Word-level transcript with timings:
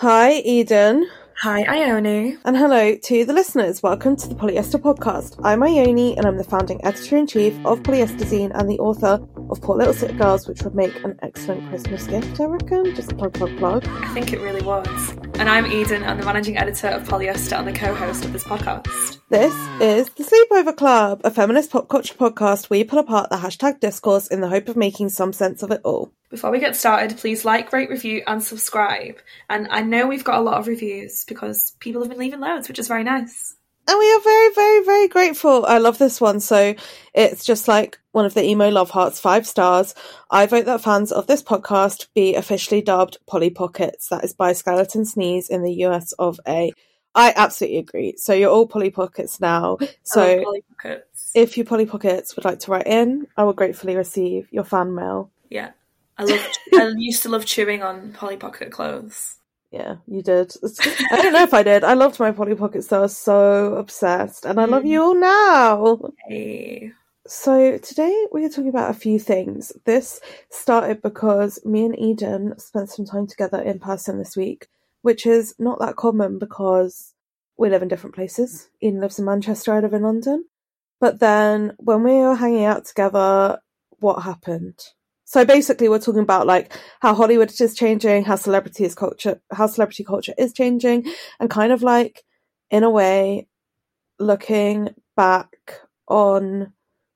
Hi, 0.00 0.40
Eden. 0.46 1.06
Hi, 1.42 1.62
Ione. 1.64 2.38
And 2.46 2.56
hello 2.56 2.96
to 2.96 3.24
the 3.26 3.34
listeners. 3.34 3.82
Welcome 3.82 4.16
to 4.16 4.28
the 4.28 4.34
Polyester 4.34 4.80
Podcast. 4.80 5.38
I'm 5.44 5.62
Ione 5.62 6.16
and 6.16 6.24
I'm 6.24 6.38
the 6.38 6.44
founding 6.44 6.82
editor 6.86 7.18
in 7.18 7.26
chief 7.26 7.54
of 7.66 7.82
Polyester 7.82 8.50
and 8.54 8.70
the 8.70 8.78
author 8.78 9.18
of 9.50 9.60
Poor 9.60 9.76
Little 9.76 9.92
Sick 9.92 10.16
Girls, 10.16 10.46
which 10.46 10.62
would 10.62 10.74
make 10.74 10.94
an 11.04 11.18
excellent 11.22 11.68
Christmas 11.68 12.06
gift, 12.06 12.40
I 12.40 12.44
reckon. 12.44 12.94
Just 12.94 13.16
plug, 13.18 13.34
plug, 13.34 13.56
plug. 13.58 13.86
I 13.86 14.14
think 14.14 14.32
it 14.32 14.40
really 14.40 14.62
was. 14.62 15.10
And 15.34 15.48
I'm 15.48 15.66
Eden, 15.66 16.04
I'm 16.04 16.18
the 16.18 16.24
managing 16.24 16.56
editor 16.56 16.88
of 16.88 17.08
Polyester 17.08 17.58
and 17.58 17.66
the 17.66 17.72
co 17.72 17.94
host 17.94 18.24
of 18.24 18.32
this 18.32 18.44
podcast. 18.44 19.18
This 19.28 19.54
is 19.80 20.08
The 20.10 20.24
Sleepover 20.24 20.76
Club, 20.76 21.22
a 21.24 21.30
feminist 21.30 21.70
pop 21.70 21.88
culture 21.88 22.14
podcast 22.14 22.70
where 22.70 22.78
you 22.78 22.84
pull 22.84 22.98
apart 22.98 23.30
the 23.30 23.36
hashtag 23.36 23.80
discourse 23.80 24.28
in 24.28 24.40
the 24.40 24.48
hope 24.48 24.68
of 24.68 24.76
making 24.76 25.08
some 25.08 25.32
sense 25.32 25.62
of 25.62 25.70
it 25.70 25.80
all. 25.84 26.12
Before 26.30 26.50
we 26.50 26.60
get 26.60 26.76
started, 26.76 27.18
please 27.18 27.44
like, 27.44 27.72
rate, 27.72 27.90
review, 27.90 28.22
and 28.26 28.42
subscribe. 28.42 29.16
And 29.48 29.66
I 29.70 29.82
know 29.82 30.06
we've 30.06 30.24
got 30.24 30.38
a 30.38 30.42
lot 30.42 30.60
of 30.60 30.68
reviews 30.68 31.24
because 31.24 31.72
people 31.80 32.02
have 32.02 32.08
been 32.08 32.20
leaving 32.20 32.40
loads, 32.40 32.68
which 32.68 32.78
is 32.78 32.86
very 32.88 33.02
nice. 33.02 33.56
And 33.88 33.98
we 33.98 34.12
are 34.12 34.20
very, 34.20 34.54
very, 34.54 34.84
very 34.84 35.08
grateful. 35.08 35.66
I 35.66 35.78
love 35.78 35.98
this 35.98 36.20
one. 36.20 36.40
So 36.40 36.74
it's 37.14 37.44
just 37.44 37.66
like 37.66 37.98
one 38.12 38.24
of 38.24 38.34
the 38.34 38.44
emo 38.44 38.68
love 38.68 38.90
hearts, 38.90 39.18
five 39.18 39.46
stars. 39.46 39.94
I 40.30 40.46
vote 40.46 40.66
that 40.66 40.82
fans 40.82 41.10
of 41.12 41.26
this 41.26 41.42
podcast 41.42 42.06
be 42.14 42.34
officially 42.34 42.82
dubbed 42.82 43.18
Polly 43.26 43.50
Pockets. 43.50 44.08
That 44.08 44.24
is 44.24 44.32
by 44.32 44.52
Skeleton 44.52 45.04
Sneeze 45.04 45.48
in 45.48 45.62
the 45.62 45.72
US 45.86 46.12
of 46.12 46.38
A. 46.46 46.72
I 47.14 47.32
absolutely 47.34 47.78
agree. 47.78 48.14
So 48.16 48.32
you're 48.32 48.50
all 48.50 48.66
Polly 48.66 48.90
Pockets 48.90 49.40
now. 49.40 49.78
So 50.04 50.44
Polly 50.44 50.62
Pockets. 50.68 51.32
if 51.34 51.58
you 51.58 51.64
Polly 51.64 51.86
Pockets 51.86 52.36
would 52.36 52.44
like 52.44 52.60
to 52.60 52.70
write 52.70 52.86
in, 52.86 53.26
I 53.36 53.44
will 53.44 53.52
gratefully 53.52 53.96
receive 53.96 54.48
your 54.52 54.64
fan 54.64 54.94
mail. 54.94 55.30
Yeah. 55.48 55.70
I 56.16 56.24
love. 56.24 56.48
I 56.74 56.92
used 56.96 57.22
to 57.22 57.28
love 57.28 57.46
chewing 57.46 57.82
on 57.82 58.12
Polly 58.12 58.36
Pocket 58.36 58.70
clothes. 58.70 59.39
Yeah, 59.70 59.96
you 60.06 60.22
did. 60.22 60.52
I 61.10 61.22
don't 61.22 61.32
know 61.32 61.42
if 61.42 61.54
I 61.54 61.62
did. 61.62 61.84
I 61.84 61.94
loved 61.94 62.18
my 62.18 62.32
Polly 62.32 62.54
Pockets. 62.54 62.92
I 62.92 62.98
was 62.98 63.16
so 63.16 63.74
obsessed. 63.74 64.44
And 64.44 64.60
I 64.60 64.64
love 64.64 64.84
you 64.84 65.02
all 65.02 65.14
now. 65.14 65.98
Hey. 66.26 66.92
So 67.26 67.78
today 67.78 68.26
we 68.32 68.44
are 68.44 68.48
talking 68.48 68.68
about 68.68 68.90
a 68.90 68.98
few 68.98 69.20
things. 69.20 69.72
This 69.84 70.20
started 70.50 71.02
because 71.02 71.64
me 71.64 71.84
and 71.84 71.96
Eden 71.96 72.58
spent 72.58 72.90
some 72.90 73.04
time 73.04 73.28
together 73.28 73.62
in 73.62 73.78
person 73.78 74.18
this 74.18 74.36
week, 74.36 74.66
which 75.02 75.26
is 75.26 75.54
not 75.58 75.78
that 75.78 75.94
common 75.94 76.40
because 76.40 77.14
we 77.56 77.70
live 77.70 77.82
in 77.82 77.88
different 77.88 78.16
places. 78.16 78.68
Eden 78.80 79.00
lives 79.00 79.20
in 79.20 79.24
Manchester, 79.24 79.72
I 79.72 79.80
live 79.80 79.94
in 79.94 80.02
London. 80.02 80.46
But 80.98 81.20
then 81.20 81.74
when 81.78 82.02
we 82.02 82.14
were 82.14 82.34
hanging 82.34 82.64
out 82.64 82.86
together, 82.86 83.60
what 84.00 84.22
happened? 84.22 84.80
So 85.30 85.44
basically 85.44 85.88
we're 85.88 86.00
talking 86.00 86.22
about 86.22 86.48
like 86.48 86.72
how 86.98 87.14
Hollywood 87.14 87.52
is 87.60 87.76
changing, 87.76 88.24
how 88.24 88.34
celebrity 88.34 88.82
is 88.82 88.96
culture 88.96 89.40
how 89.52 89.68
celebrity 89.68 90.02
culture 90.02 90.34
is 90.36 90.52
changing, 90.52 91.06
and 91.38 91.48
kind 91.48 91.70
of 91.70 91.84
like 91.84 92.24
in 92.68 92.82
a 92.82 92.90
way 92.90 93.46
looking 94.18 94.88
back 95.16 95.54
on 96.08 96.72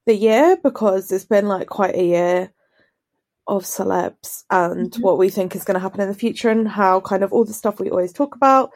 the 0.07 0.15
year 0.15 0.57
because 0.63 1.11
it's 1.11 1.25
been 1.25 1.49
like 1.49 1.67
quite 1.67 1.97
a 1.97 2.05
year 2.05 2.53
of 3.49 3.65
celebs 3.65 4.45
and 4.49 4.93
Mhm. 4.93 5.01
what 5.01 5.19
we 5.19 5.29
think 5.29 5.57
is 5.57 5.65
going 5.65 5.75
to 5.75 5.81
happen 5.81 6.01
in 6.01 6.07
the 6.07 6.15
future 6.15 6.51
and 6.51 6.69
how 6.69 7.01
kind 7.01 7.25
of 7.25 7.33
all 7.33 7.45
the 7.45 7.53
stuff 7.53 7.81
we 7.81 7.91
always 7.91 8.13
talk 8.13 8.37
about 8.37 8.71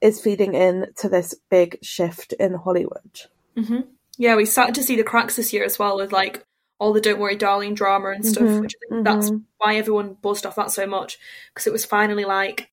is 0.00 0.20
feeding 0.20 0.54
in 0.54 0.86
to 0.96 1.08
this 1.08 1.32
big 1.48 1.78
shift 1.80 2.32
in 2.40 2.54
Hollywood. 2.54 3.20
hmm 3.54 3.82
Yeah, 4.18 4.34
we 4.34 4.46
started 4.46 4.74
to 4.74 4.82
see 4.82 4.96
the 4.96 5.04
cracks 5.04 5.36
this 5.36 5.52
year 5.52 5.62
as 5.62 5.78
well 5.78 5.96
with 5.96 6.10
like 6.10 6.44
all 6.80 6.92
the 6.92 7.00
"Don't 7.00 7.20
Worry, 7.20 7.36
Darling" 7.36 7.74
drama 7.74 8.08
and 8.10 8.26
stuff, 8.26 8.48
Mhm, 8.48 8.60
which 8.62 8.74
I 8.74 8.88
think 8.88 9.04
that's 9.04 9.30
why 9.58 9.76
everyone 9.76 10.14
buzzed 10.14 10.46
off 10.46 10.56
that 10.56 10.72
so 10.72 10.86
much 10.86 11.18
because 11.54 11.66
it 11.66 11.72
was 11.72 11.84
finally 11.84 12.24
like 12.24 12.70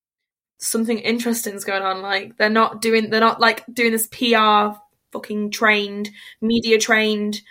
something 0.58 0.98
interesting's 0.98 1.64
going 1.64 1.82
on. 1.82 2.02
Like 2.02 2.36
they're 2.38 2.50
not 2.50 2.80
doing, 2.80 3.10
they're 3.10 3.20
not 3.20 3.40
like 3.40 3.64
doing 3.72 3.92
this 3.92 4.08
PR 4.08 4.76
fucking 5.12 5.50
trained, 5.50 6.10
media 6.40 6.78
trained, 6.78 7.42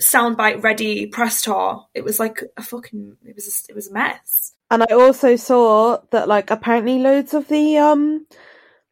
soundbite 0.00 0.62
ready 0.62 1.06
press 1.06 1.42
tour. 1.42 1.86
It 1.92 2.04
was 2.04 2.18
like 2.18 2.42
a 2.56 2.62
fucking, 2.62 3.16
it 3.26 3.34
was, 3.34 3.46
a, 3.48 3.72
it 3.72 3.74
was 3.74 3.88
a 3.88 3.92
mess. 3.92 4.52
And 4.70 4.82
I 4.82 4.94
also 4.94 5.36
saw 5.36 5.98
that 6.12 6.28
like 6.28 6.50
apparently 6.50 6.98
loads 6.98 7.34
of 7.34 7.48
the 7.48 7.78
um 7.78 8.26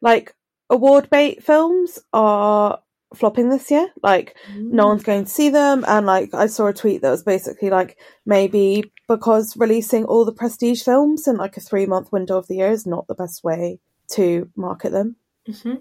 like 0.01 0.35
award 0.69 1.09
bait 1.09 1.43
films 1.43 1.99
are 2.13 2.79
flopping 3.15 3.49
this 3.49 3.71
year. 3.71 3.89
Like 4.03 4.35
no 4.55 4.87
one's 4.87 5.03
going 5.03 5.25
to 5.25 5.29
see 5.29 5.49
them 5.49 5.83
and 5.87 6.05
like 6.05 6.33
I 6.33 6.47
saw 6.47 6.67
a 6.67 6.73
tweet 6.73 7.01
that 7.01 7.09
was 7.09 7.23
basically 7.23 7.69
like 7.69 7.97
maybe 8.25 8.91
because 9.07 9.55
releasing 9.57 10.05
all 10.05 10.25
the 10.25 10.31
prestige 10.33 10.83
films 10.83 11.27
in 11.27 11.37
like 11.37 11.57
a 11.57 11.61
3 11.61 11.85
month 11.85 12.11
window 12.11 12.37
of 12.37 12.47
the 12.47 12.55
year 12.55 12.69
is 12.71 12.85
not 12.85 13.07
the 13.07 13.15
best 13.15 13.43
way 13.43 13.79
to 14.11 14.49
market 14.55 14.91
them. 14.91 15.15
hmm 15.61 15.75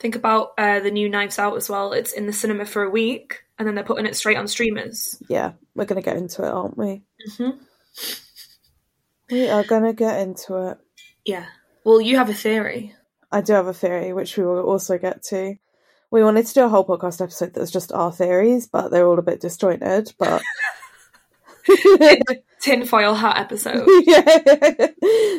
Think 0.00 0.16
about 0.16 0.50
uh, 0.58 0.80
the 0.80 0.90
new 0.90 1.08
Knives 1.08 1.38
Out 1.38 1.56
as 1.56 1.68
well. 1.68 1.92
It's 1.92 2.12
in 2.12 2.26
the 2.26 2.32
cinema 2.32 2.64
for 2.64 2.82
a 2.82 2.90
week 2.90 3.44
and 3.56 3.68
then 3.68 3.76
they're 3.76 3.84
putting 3.84 4.06
it 4.06 4.16
straight 4.16 4.36
on 4.36 4.48
streamers. 4.48 5.22
Yeah, 5.28 5.52
we're 5.76 5.84
going 5.84 6.02
to 6.02 6.04
get 6.04 6.16
into 6.16 6.42
it, 6.44 6.48
aren't 6.50 6.76
we? 6.76 7.02
hmm 7.36 7.50
We 9.30 9.48
are 9.48 9.62
going 9.62 9.84
to 9.84 9.92
get 9.92 10.20
into 10.20 10.70
it. 10.70 10.78
Yeah. 11.24 11.46
Well, 11.84 12.00
you 12.00 12.16
have 12.16 12.28
a 12.28 12.34
theory. 12.34 12.94
I 13.30 13.42
do 13.42 13.52
have 13.52 13.68
a 13.68 13.74
theory, 13.74 14.12
which 14.12 14.36
we 14.36 14.44
will 14.44 14.62
also 14.62 14.98
get 14.98 15.22
to. 15.24 15.54
We 16.10 16.24
wanted 16.24 16.46
to 16.46 16.54
do 16.54 16.64
a 16.64 16.68
whole 16.68 16.84
podcast 16.84 17.22
episode 17.22 17.54
that 17.54 17.60
was 17.60 17.70
just 17.70 17.92
our 17.92 18.12
theories, 18.12 18.66
but 18.66 18.90
they're 18.90 19.06
all 19.06 19.18
a 19.18 19.22
bit 19.22 19.40
disjointed. 19.40 20.12
But 20.18 20.42
Tinfoil 22.60 23.14
hat 23.14 23.38
episode. 23.38 23.86
yeah. 24.06 24.88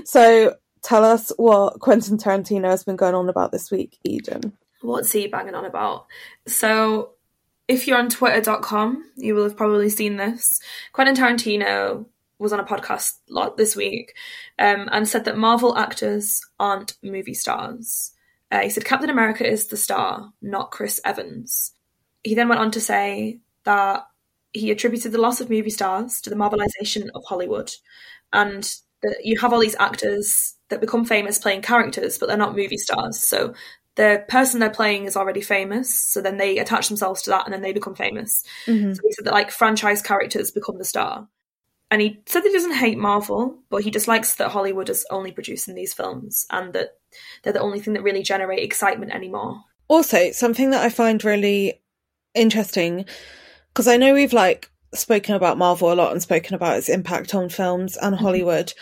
So 0.05 0.55
tell 0.81 1.03
us 1.03 1.31
what 1.37 1.79
Quentin 1.79 2.17
Tarantino 2.17 2.69
has 2.69 2.83
been 2.83 2.95
going 2.95 3.15
on 3.15 3.29
about 3.29 3.51
this 3.51 3.71
week, 3.71 3.97
Eden. 4.03 4.53
What's 4.81 5.11
he 5.11 5.27
banging 5.27 5.55
on 5.55 5.65
about? 5.65 6.07
So, 6.47 7.11
if 7.67 7.87
you're 7.87 7.99
on 7.99 8.09
twitter.com, 8.09 9.11
you 9.15 9.35
will 9.35 9.43
have 9.43 9.55
probably 9.55 9.89
seen 9.89 10.17
this. 10.17 10.59
Quentin 10.91 11.15
Tarantino 11.15 12.05
was 12.39 12.51
on 12.51 12.59
a 12.59 12.65
podcast 12.65 13.19
lot 13.29 13.55
this 13.55 13.75
week 13.75 14.15
um, 14.57 14.89
and 14.91 15.07
said 15.07 15.25
that 15.25 15.37
Marvel 15.37 15.77
actors 15.77 16.41
aren't 16.59 16.97
movie 17.03 17.35
stars. 17.35 18.11
Uh, 18.51 18.59
he 18.59 18.69
said 18.69 18.85
Captain 18.85 19.09
America 19.09 19.49
is 19.49 19.67
the 19.67 19.77
star, 19.77 20.33
not 20.41 20.71
Chris 20.71 20.99
Evans. 21.05 21.73
He 22.23 22.35
then 22.35 22.49
went 22.49 22.61
on 22.61 22.71
to 22.71 22.81
say 22.81 23.39
that 23.63 24.05
he 24.51 24.71
attributed 24.71 25.13
the 25.13 25.21
loss 25.21 25.39
of 25.39 25.49
movie 25.49 25.69
stars 25.69 26.19
to 26.21 26.29
the 26.29 26.35
Marvelization 26.35 27.07
of 27.15 27.23
Hollywood 27.25 27.71
and 28.33 28.63
that 29.01 29.21
you 29.23 29.39
have 29.39 29.53
all 29.53 29.59
these 29.59 29.77
actors 29.79 30.55
that 30.69 30.81
become 30.81 31.05
famous 31.05 31.37
playing 31.37 31.61
characters, 31.61 32.17
but 32.17 32.27
they're 32.27 32.37
not 32.37 32.55
movie 32.55 32.77
stars. 32.77 33.23
So 33.23 33.53
the 33.95 34.23
person 34.27 34.59
they're 34.59 34.69
playing 34.69 35.05
is 35.05 35.15
already 35.15 35.41
famous, 35.41 35.93
so 35.97 36.21
then 36.21 36.37
they 36.37 36.59
attach 36.59 36.89
themselves 36.89 37.21
to 37.23 37.29
that 37.29 37.45
and 37.45 37.53
then 37.53 37.61
they 37.61 37.73
become 37.73 37.95
famous. 37.95 38.43
So 38.95 39.01
he 39.03 39.13
said 39.13 39.25
that 39.25 39.33
like 39.33 39.51
franchise 39.51 40.01
characters 40.01 40.51
become 40.51 40.77
the 40.77 40.85
star. 40.85 41.27
And 41.91 42.01
he 42.01 42.21
said 42.25 42.41
that 42.41 42.47
he 42.47 42.53
doesn't 42.53 42.75
hate 42.75 42.97
Marvel, 42.97 43.59
but 43.69 43.83
he 43.83 43.91
dislikes 43.91 44.35
that 44.35 44.51
Hollywood 44.51 44.89
is 44.89 45.05
only 45.11 45.33
producing 45.33 45.75
these 45.75 45.93
films 45.93 46.45
and 46.49 46.71
that 46.71 46.91
they're 47.43 47.51
the 47.51 47.59
only 47.59 47.81
thing 47.81 47.93
that 47.93 48.01
really 48.01 48.23
generate 48.23 48.63
excitement 48.63 49.11
anymore. 49.11 49.61
Also, 49.89 50.31
something 50.31 50.69
that 50.69 50.83
I 50.83 50.89
find 50.89 51.21
really 51.23 51.81
interesting, 52.33 53.05
because 53.67 53.89
I 53.89 53.97
know 53.97 54.13
we've 54.13 54.31
like 54.31 54.71
spoken 54.93 55.35
about 55.35 55.57
Marvel 55.57 55.91
a 55.91 55.95
lot 55.95 56.13
and 56.13 56.21
spoken 56.21 56.55
about 56.55 56.77
its 56.77 56.87
impact 56.87 57.35
on 57.35 57.49
films 57.49 57.97
and 57.97 58.15
Hollywood, 58.15 58.73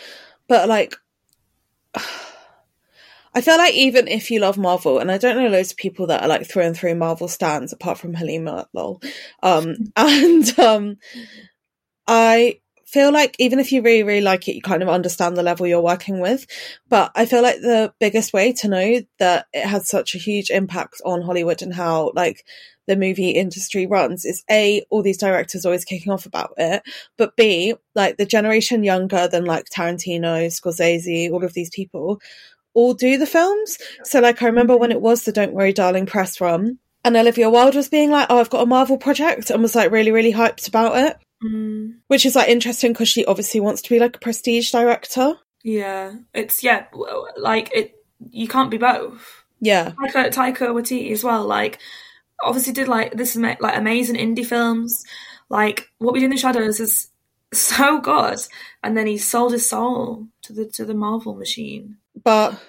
but 0.46 0.68
like 0.68 0.94
I 3.32 3.40
feel 3.40 3.58
like 3.58 3.74
even 3.74 4.08
if 4.08 4.30
you 4.30 4.40
love 4.40 4.58
Marvel, 4.58 4.98
and 4.98 5.10
I 5.10 5.18
don't 5.18 5.36
know 5.36 5.48
loads 5.48 5.70
of 5.72 5.76
people 5.76 6.08
that 6.08 6.22
are 6.22 6.28
like 6.28 6.46
through 6.46 6.64
and 6.64 6.76
through 6.76 6.96
Marvel 6.96 7.28
stands 7.28 7.72
apart 7.72 7.98
from 7.98 8.14
Halima, 8.14 8.68
lol. 8.72 9.00
Um, 9.42 9.76
and 9.96 10.58
um, 10.58 10.96
I 12.06 12.60
feel 12.90 13.12
like 13.12 13.36
even 13.38 13.60
if 13.60 13.72
you 13.72 13.82
really, 13.82 14.02
really 14.02 14.20
like 14.20 14.48
it, 14.48 14.54
you 14.56 14.62
kind 14.62 14.82
of 14.82 14.88
understand 14.88 15.36
the 15.36 15.42
level 15.42 15.66
you're 15.66 15.80
working 15.80 16.20
with. 16.20 16.46
But 16.88 17.12
I 17.14 17.26
feel 17.26 17.42
like 17.42 17.60
the 17.60 17.92
biggest 18.00 18.32
way 18.32 18.52
to 18.54 18.68
know 18.68 19.00
that 19.18 19.46
it 19.52 19.64
has 19.64 19.88
such 19.88 20.14
a 20.14 20.18
huge 20.18 20.50
impact 20.50 21.00
on 21.04 21.22
Hollywood 21.22 21.62
and 21.62 21.74
how 21.74 22.12
like 22.14 22.44
the 22.86 22.96
movie 22.96 23.30
industry 23.30 23.86
runs 23.86 24.24
is 24.24 24.42
A, 24.50 24.84
all 24.90 25.02
these 25.02 25.18
directors 25.18 25.64
always 25.64 25.84
kicking 25.84 26.12
off 26.12 26.26
about 26.26 26.54
it, 26.56 26.82
but 27.16 27.36
B, 27.36 27.74
like 27.94 28.16
the 28.16 28.26
generation 28.26 28.82
younger 28.82 29.28
than 29.28 29.44
like 29.44 29.66
Tarantino, 29.66 30.46
Scorsese, 30.46 31.30
all 31.30 31.44
of 31.44 31.54
these 31.54 31.70
people 31.70 32.20
all 32.74 32.94
do 32.94 33.16
the 33.18 33.26
films. 33.26 33.78
So 34.02 34.20
like 34.20 34.42
I 34.42 34.46
remember 34.46 34.76
when 34.76 34.90
it 34.90 35.00
was 35.00 35.22
the 35.22 35.32
Don't 35.32 35.52
Worry 35.52 35.72
Darling 35.72 36.06
press 36.06 36.40
run 36.40 36.78
and 37.04 37.16
Olivia 37.16 37.48
Wilde 37.48 37.76
was 37.76 37.88
being 37.88 38.10
like, 38.10 38.26
Oh, 38.28 38.38
I've 38.38 38.50
got 38.50 38.62
a 38.62 38.66
Marvel 38.66 38.98
project 38.98 39.50
and 39.50 39.62
was 39.62 39.76
like 39.76 39.92
really, 39.92 40.10
really 40.10 40.32
hyped 40.32 40.68
about 40.68 40.96
it. 40.96 41.16
Mm. 41.42 41.96
Which 42.08 42.26
is 42.26 42.36
like 42.36 42.48
interesting 42.48 42.92
because 42.92 43.08
she 43.08 43.24
obviously 43.24 43.60
wants 43.60 43.82
to 43.82 43.90
be 43.90 43.98
like 43.98 44.16
a 44.16 44.20
prestige 44.20 44.70
director. 44.70 45.34
Yeah, 45.62 46.14
it's 46.34 46.62
yeah, 46.62 46.86
like 47.36 47.70
it. 47.74 47.94
You 48.30 48.48
can't 48.48 48.70
be 48.70 48.78
both. 48.78 49.44
Yeah. 49.60 49.90
Taika, 49.90 50.32
Taika 50.32 50.68
Waititi 50.68 51.10
as 51.12 51.24
well. 51.24 51.46
Like, 51.46 51.78
obviously 52.42 52.72
did 52.72 52.88
like 52.88 53.12
this 53.12 53.36
like 53.36 53.58
amazing 53.62 54.16
indie 54.16 54.46
films. 54.46 55.04
Like 55.48 55.90
What 55.98 56.12
We 56.14 56.20
Do 56.20 56.26
in 56.26 56.30
the 56.30 56.36
Shadows 56.36 56.80
is 56.80 57.08
so 57.52 58.00
good, 58.00 58.38
and 58.82 58.96
then 58.96 59.06
he 59.06 59.18
sold 59.18 59.52
his 59.52 59.68
soul 59.68 60.26
to 60.42 60.52
the 60.52 60.66
to 60.66 60.84
the 60.84 60.94
Marvel 60.94 61.34
machine. 61.34 61.96
But 62.22 62.60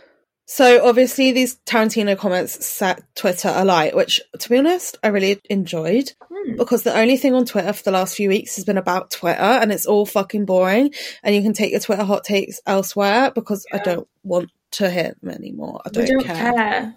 so 0.51 0.85
obviously 0.85 1.31
these 1.31 1.57
Tarantino 1.65 2.17
comments 2.17 2.65
set 2.65 3.03
Twitter 3.15 3.53
alight, 3.55 3.95
which 3.95 4.19
to 4.37 4.49
be 4.49 4.57
honest, 4.57 4.97
I 5.01 5.07
really 5.07 5.39
enjoyed 5.49 6.11
Hmm. 6.29 6.55
because 6.57 6.83
the 6.83 6.97
only 6.97 7.17
thing 7.17 7.33
on 7.33 7.45
Twitter 7.45 7.71
for 7.71 7.83
the 7.83 7.91
last 7.91 8.15
few 8.15 8.27
weeks 8.29 8.55
has 8.57 8.65
been 8.65 8.77
about 8.77 9.11
Twitter 9.11 9.39
and 9.39 9.71
it's 9.71 9.85
all 9.85 10.05
fucking 10.05 10.45
boring 10.45 10.93
and 11.23 11.35
you 11.35 11.41
can 11.41 11.53
take 11.53 11.71
your 11.71 11.79
Twitter 11.79 12.03
hot 12.03 12.23
takes 12.23 12.59
elsewhere 12.65 13.31
because 13.33 13.65
I 13.71 13.77
don't 13.77 14.07
want 14.23 14.51
to 14.71 14.89
hear 14.89 15.15
them 15.21 15.31
anymore. 15.31 15.81
I 15.85 15.89
don't, 15.89 16.07
don't 16.07 16.23
care. 16.23 16.95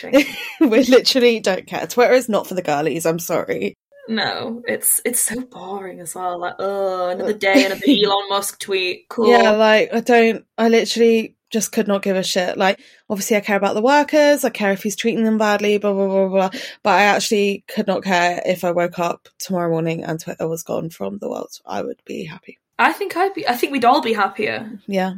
care. 0.00 0.24
we 0.60 0.84
literally 0.84 1.40
don't 1.40 1.66
care. 1.66 1.86
Twitter 1.86 2.14
is 2.14 2.28
not 2.28 2.46
for 2.46 2.54
the 2.54 2.62
girlies, 2.62 3.06
I'm 3.06 3.18
sorry. 3.18 3.74
No, 4.08 4.62
it's 4.66 5.02
it's 5.04 5.20
so 5.20 5.40
boring 5.42 6.00
as 6.00 6.14
well. 6.14 6.38
Like, 6.40 6.54
oh, 6.58 7.10
another 7.10 7.32
day, 7.38 7.66
another 7.66 7.82
Elon 7.86 8.28
Musk 8.30 8.58
tweet. 8.58 9.06
Cool. 9.10 9.28
Yeah, 9.28 9.50
like 9.50 9.92
I 9.92 10.00
don't 10.00 10.46
I 10.56 10.68
literally 10.68 11.36
just 11.50 11.72
could 11.72 11.88
not 11.88 12.02
give 12.02 12.16
a 12.16 12.22
shit. 12.22 12.56
Like 12.56 12.80
obviously 13.08 13.36
I 13.36 13.40
care 13.40 13.56
about 13.56 13.74
the 13.74 13.82
workers, 13.82 14.44
I 14.44 14.50
care 14.50 14.72
if 14.72 14.82
he's 14.82 14.96
treating 14.96 15.24
them 15.24 15.38
badly, 15.38 15.78
blah 15.78 15.92
blah 15.92 16.06
blah 16.06 16.28
blah. 16.28 16.60
But 16.82 16.90
I 16.90 17.02
actually 17.04 17.64
could 17.68 17.86
not 17.86 18.04
care 18.04 18.42
if 18.44 18.64
I 18.64 18.70
woke 18.70 18.98
up 18.98 19.28
tomorrow 19.38 19.70
morning 19.70 20.04
and 20.04 20.20
Twitter 20.20 20.48
was 20.48 20.62
gone 20.62 20.90
from 20.90 21.18
the 21.18 21.28
world. 21.28 21.58
I 21.66 21.82
would 21.82 22.02
be 22.04 22.24
happy. 22.24 22.58
I 22.78 22.92
think 22.92 23.16
I'd 23.16 23.34
be. 23.34 23.48
I 23.48 23.54
think 23.54 23.72
we'd 23.72 23.84
all 23.84 24.02
be 24.02 24.12
happier. 24.12 24.78
Yeah. 24.86 25.14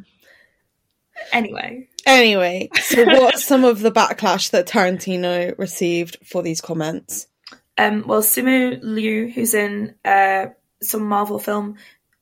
Anyway, 1.32 1.88
Anyway, 2.06 2.70
so 2.82 3.04
what's 3.06 3.44
some 3.44 3.64
of 3.64 3.80
the 3.80 3.92
backlash 3.92 4.50
that 4.52 4.66
Tarantino 4.66 5.56
received 5.58 6.16
for 6.24 6.42
these 6.42 6.60
comments? 6.60 7.26
um, 7.78 8.04
well, 8.06 8.22
Simu 8.22 8.80
Liu, 8.82 9.28
who's 9.30 9.54
in 9.54 9.94
uh, 10.04 10.46
some 10.82 11.04
Marvel 11.04 11.38
film, 11.38 11.76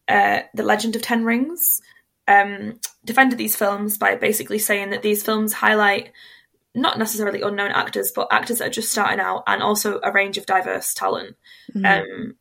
uh, 0.07 0.41
The 0.55 0.63
Legend 0.63 0.97
of 0.97 1.03
Ten 1.03 1.25
Rings, 1.25 1.81
um, 2.29 2.79
defended 3.05 3.39
these 3.39 3.57
films 3.57 3.99
by 3.99 4.15
basically 4.15 4.59
saying 4.59 4.91
that 4.91 5.03
these 5.03 5.23
films 5.23 5.53
highlight 5.53 6.13
not 6.75 6.99
necessarily 6.99 7.43
unknown 7.43 7.71
actors, 7.71 8.13
but 8.15 8.29
actors 8.31 8.59
that 8.59 8.69
are 8.69 8.71
just 8.71 8.93
starting 8.93 9.19
out, 9.19 9.43
and 9.47 9.63
also 9.63 9.99
a 10.03 10.13
range 10.13 10.39
of 10.39 10.47
diverse 10.47 10.95
talent. 10.95 11.37
Um, 11.85 12.37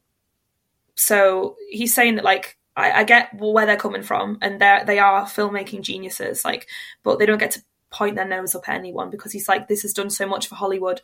so 0.95 1.55
he's 1.69 1.95
saying 1.95 2.15
that 2.15 2.25
like 2.25 2.57
I, 2.75 2.91
I 2.91 3.03
get 3.05 3.29
where 3.33 3.65
they're 3.65 3.77
coming 3.77 4.03
from, 4.03 4.37
and 4.41 4.59
they 4.59 4.81
they 4.85 4.99
are 4.99 5.25
filmmaking 5.25 5.81
geniuses, 5.81 6.45
like, 6.45 6.67
but 7.03 7.17
they 7.17 7.25
don't 7.25 7.39
get 7.39 7.51
to 7.51 7.63
point 7.89 8.15
their 8.15 8.27
nose 8.27 8.53
up 8.53 8.67
at 8.67 8.75
anyone 8.75 9.09
because 9.09 9.31
he's 9.31 9.47
like 9.47 9.67
this 9.67 9.81
has 9.83 9.93
done 9.93 10.09
so 10.09 10.27
much 10.27 10.47
for 10.47 10.55
Hollywood 10.55 11.01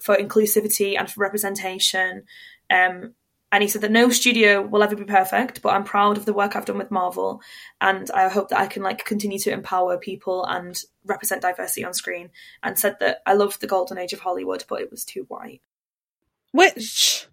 for 0.00 0.16
inclusivity 0.16 0.98
and 0.98 1.10
for 1.10 1.20
representation. 1.20 2.24
Um, 2.70 3.14
and 3.52 3.62
he 3.62 3.68
said 3.68 3.82
that 3.82 3.92
no 3.92 4.08
studio 4.08 4.62
will 4.62 4.82
ever 4.82 4.96
be 4.96 5.04
perfect, 5.04 5.60
but 5.60 5.74
I'm 5.74 5.84
proud 5.84 6.16
of 6.16 6.24
the 6.24 6.32
work 6.32 6.56
I've 6.56 6.64
done 6.64 6.78
with 6.78 6.90
Marvel, 6.90 7.42
and 7.82 8.10
I 8.10 8.28
hope 8.30 8.48
that 8.48 8.58
I 8.58 8.66
can 8.66 8.82
like 8.82 9.04
continue 9.04 9.38
to 9.40 9.52
empower 9.52 9.98
people 9.98 10.46
and 10.46 10.76
represent 11.04 11.42
diversity 11.42 11.84
on 11.84 11.92
screen. 11.92 12.30
And 12.62 12.78
said 12.78 12.96
that 13.00 13.18
I 13.26 13.34
love 13.34 13.60
the 13.60 13.66
golden 13.66 13.98
age 13.98 14.14
of 14.14 14.20
Hollywood, 14.20 14.64
but 14.68 14.80
it 14.80 14.90
was 14.90 15.04
too 15.04 15.26
white, 15.28 15.60
Which 16.52 17.26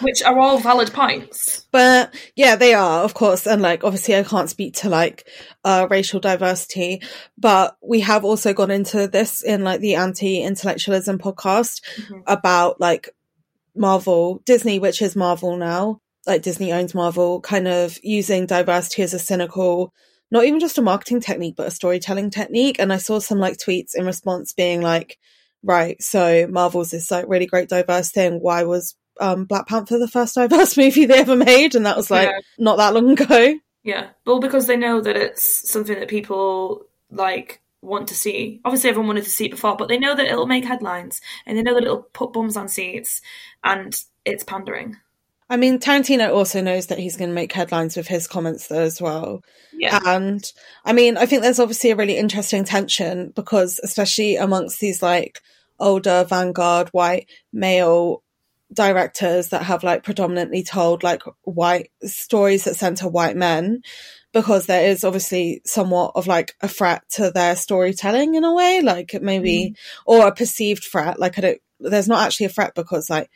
which 0.00 0.22
are 0.22 0.38
all 0.38 0.58
valid 0.58 0.92
points. 0.92 1.66
But 1.70 2.14
yeah, 2.34 2.56
they 2.56 2.74
are, 2.74 3.02
of 3.02 3.14
course. 3.14 3.46
And 3.46 3.62
like, 3.62 3.84
obviously, 3.84 4.16
I 4.16 4.24
can't 4.24 4.50
speak 4.50 4.74
to 4.74 4.88
like 4.88 5.28
uh, 5.64 5.86
racial 5.88 6.18
diversity, 6.18 7.02
but 7.38 7.76
we 7.80 8.00
have 8.00 8.24
also 8.24 8.52
gone 8.52 8.70
into 8.72 9.06
this 9.06 9.42
in 9.42 9.62
like 9.62 9.80
the 9.80 9.94
anti 9.94 10.42
intellectualism 10.42 11.18
podcast 11.18 11.82
about 12.26 12.80
like 12.80 13.10
Marvel, 13.76 14.40
Disney, 14.44 14.78
which 14.78 15.02
is 15.02 15.16
Marvel 15.16 15.56
now, 15.56 16.00
like 16.26 16.42
Disney 16.42 16.72
owns 16.72 16.94
Marvel, 16.94 17.40
kind 17.40 17.68
of 17.68 17.98
using 18.02 18.46
diversity 18.46 19.02
as 19.02 19.14
a 19.14 19.18
cynical, 19.18 19.92
not 20.30 20.44
even 20.44 20.60
just 20.60 20.78
a 20.78 20.82
marketing 20.82 21.20
technique, 21.20 21.54
but 21.56 21.66
a 21.66 21.70
storytelling 21.70 22.30
technique. 22.30 22.78
And 22.78 22.92
I 22.92 22.96
saw 22.98 23.18
some 23.18 23.38
like 23.38 23.56
tweets 23.58 23.94
in 23.94 24.06
response 24.06 24.52
being 24.52 24.80
like, 24.80 25.18
right, 25.62 26.00
so 26.02 26.46
Marvel's 26.48 26.90
this 26.90 27.10
like 27.10 27.26
really 27.28 27.46
great 27.46 27.68
diverse 27.68 28.10
thing. 28.10 28.38
Why 28.40 28.64
was 28.64 28.96
um, 29.20 29.44
Black 29.44 29.66
Panther 29.66 29.98
the 29.98 30.08
first 30.08 30.34
diverse 30.34 30.76
movie 30.78 31.06
they 31.06 31.18
ever 31.20 31.36
made? 31.36 31.74
And 31.74 31.86
that 31.86 31.96
was 31.96 32.10
like 32.10 32.28
Yeah. 32.28 32.38
not 32.58 32.78
that 32.78 32.94
long 32.94 33.10
ago. 33.10 33.54
Yeah, 33.82 34.08
well, 34.24 34.40
because 34.40 34.66
they 34.66 34.78
know 34.78 35.02
that 35.02 35.16
it's 35.16 35.70
something 35.70 35.98
that 35.98 36.08
people 36.08 36.86
like 37.10 37.60
want 37.84 38.08
to 38.08 38.14
see. 38.14 38.60
Obviously, 38.64 38.90
everyone 38.90 39.08
wanted 39.08 39.24
to 39.24 39.30
see 39.30 39.46
it 39.46 39.52
before, 39.52 39.76
but 39.76 39.88
they 39.88 39.98
know 39.98 40.14
that 40.14 40.26
it'll 40.26 40.46
make 40.46 40.64
headlines, 40.64 41.20
and 41.46 41.56
they 41.56 41.62
know 41.62 41.74
that 41.74 41.84
it'll 41.84 42.02
put 42.02 42.32
bums 42.32 42.56
on 42.56 42.68
seats, 42.68 43.20
and 43.62 43.96
it's 44.24 44.44
pandering. 44.44 44.96
I 45.50 45.56
mean, 45.56 45.78
Tarantino 45.78 46.32
also 46.34 46.62
knows 46.62 46.86
that 46.86 46.98
he's 46.98 47.16
going 47.16 47.28
to 47.28 47.34
make 47.34 47.52
headlines 47.52 47.96
with 47.96 48.08
his 48.08 48.26
comments 48.26 48.68
though 48.68 48.80
as 48.80 49.00
well. 49.00 49.42
Yeah, 49.72 50.00
And 50.04 50.42
I 50.84 50.92
mean, 50.92 51.16
I 51.16 51.26
think 51.26 51.42
there's 51.42 51.60
obviously 51.60 51.90
a 51.90 51.96
really 51.96 52.16
interesting 52.16 52.64
tension 52.64 53.32
because, 53.36 53.78
especially 53.82 54.36
amongst 54.36 54.80
these 54.80 55.02
like 55.02 55.40
older 55.78 56.24
vanguard 56.24 56.88
white 56.88 57.28
male 57.52 58.22
directors 58.72 59.48
that 59.48 59.64
have 59.64 59.84
like 59.84 60.02
predominantly 60.02 60.62
told 60.62 61.02
like 61.02 61.22
white 61.42 61.90
stories 62.02 62.64
that 62.64 62.76
center 62.76 63.08
white 63.08 63.36
men, 63.36 63.82
because 64.34 64.66
there 64.66 64.86
is 64.86 65.04
obviously 65.04 65.62
somewhat 65.64 66.12
of 66.16 66.26
like 66.26 66.54
a 66.60 66.68
threat 66.68 67.04
to 67.08 67.30
their 67.30 67.56
storytelling 67.56 68.34
in 68.34 68.44
a 68.44 68.52
way, 68.52 68.82
like 68.82 69.16
maybe, 69.22 69.70
mm. 69.70 69.76
or 70.04 70.26
a 70.26 70.34
perceived 70.34 70.84
threat. 70.84 71.18
Like, 71.18 71.38
I 71.38 71.40
don't, 71.40 71.60
there's 71.80 72.08
not 72.08 72.26
actually 72.26 72.46
a 72.46 72.50
threat 72.50 72.74
because 72.74 73.08
like 73.08 73.30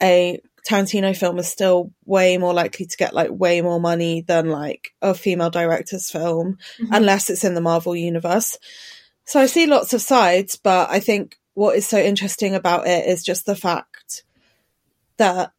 a 0.00 0.40
Tarantino 0.66 1.16
film 1.16 1.38
is 1.38 1.48
still 1.48 1.92
way 2.04 2.38
more 2.38 2.54
likely 2.54 2.86
to 2.86 2.96
get 2.96 3.12
like 3.12 3.30
way 3.30 3.60
more 3.60 3.80
money 3.80 4.22
than 4.22 4.48
like 4.48 4.94
a 5.02 5.14
female 5.14 5.50
director's 5.50 6.10
film, 6.10 6.58
mm-hmm. 6.80 6.94
unless 6.94 7.28
it's 7.28 7.44
in 7.44 7.54
the 7.54 7.60
Marvel 7.60 7.96
universe. 7.96 8.56
So 9.24 9.40
I 9.40 9.46
see 9.46 9.66
lots 9.66 9.92
of 9.92 10.00
sides, 10.00 10.56
but 10.56 10.90
I 10.90 11.00
think 11.00 11.36
what 11.54 11.76
is 11.76 11.88
so 11.88 11.98
interesting 11.98 12.54
about 12.54 12.86
it 12.86 13.06
is 13.06 13.24
just 13.24 13.46
the 13.46 13.56
fact 13.56 14.22
that 15.16 15.52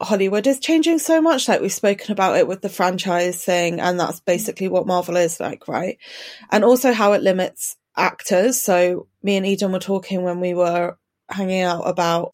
Hollywood 0.00 0.46
is 0.46 0.60
changing 0.60 0.98
so 0.98 1.20
much. 1.22 1.48
Like 1.48 1.60
we've 1.60 1.72
spoken 1.72 2.12
about 2.12 2.36
it 2.36 2.46
with 2.46 2.60
the 2.60 2.68
franchise 2.68 3.42
thing, 3.44 3.80
and 3.80 3.98
that's 3.98 4.20
basically 4.20 4.68
what 4.68 4.86
Marvel 4.86 5.16
is 5.16 5.40
like, 5.40 5.68
right? 5.68 5.98
And 6.50 6.64
also 6.64 6.92
how 6.92 7.12
it 7.12 7.22
limits 7.22 7.76
actors. 7.96 8.60
So 8.60 9.08
me 9.22 9.36
and 9.36 9.46
Eden 9.46 9.72
were 9.72 9.78
talking 9.78 10.22
when 10.22 10.40
we 10.40 10.54
were 10.54 10.98
hanging 11.30 11.62
out 11.62 11.82
about 11.82 12.32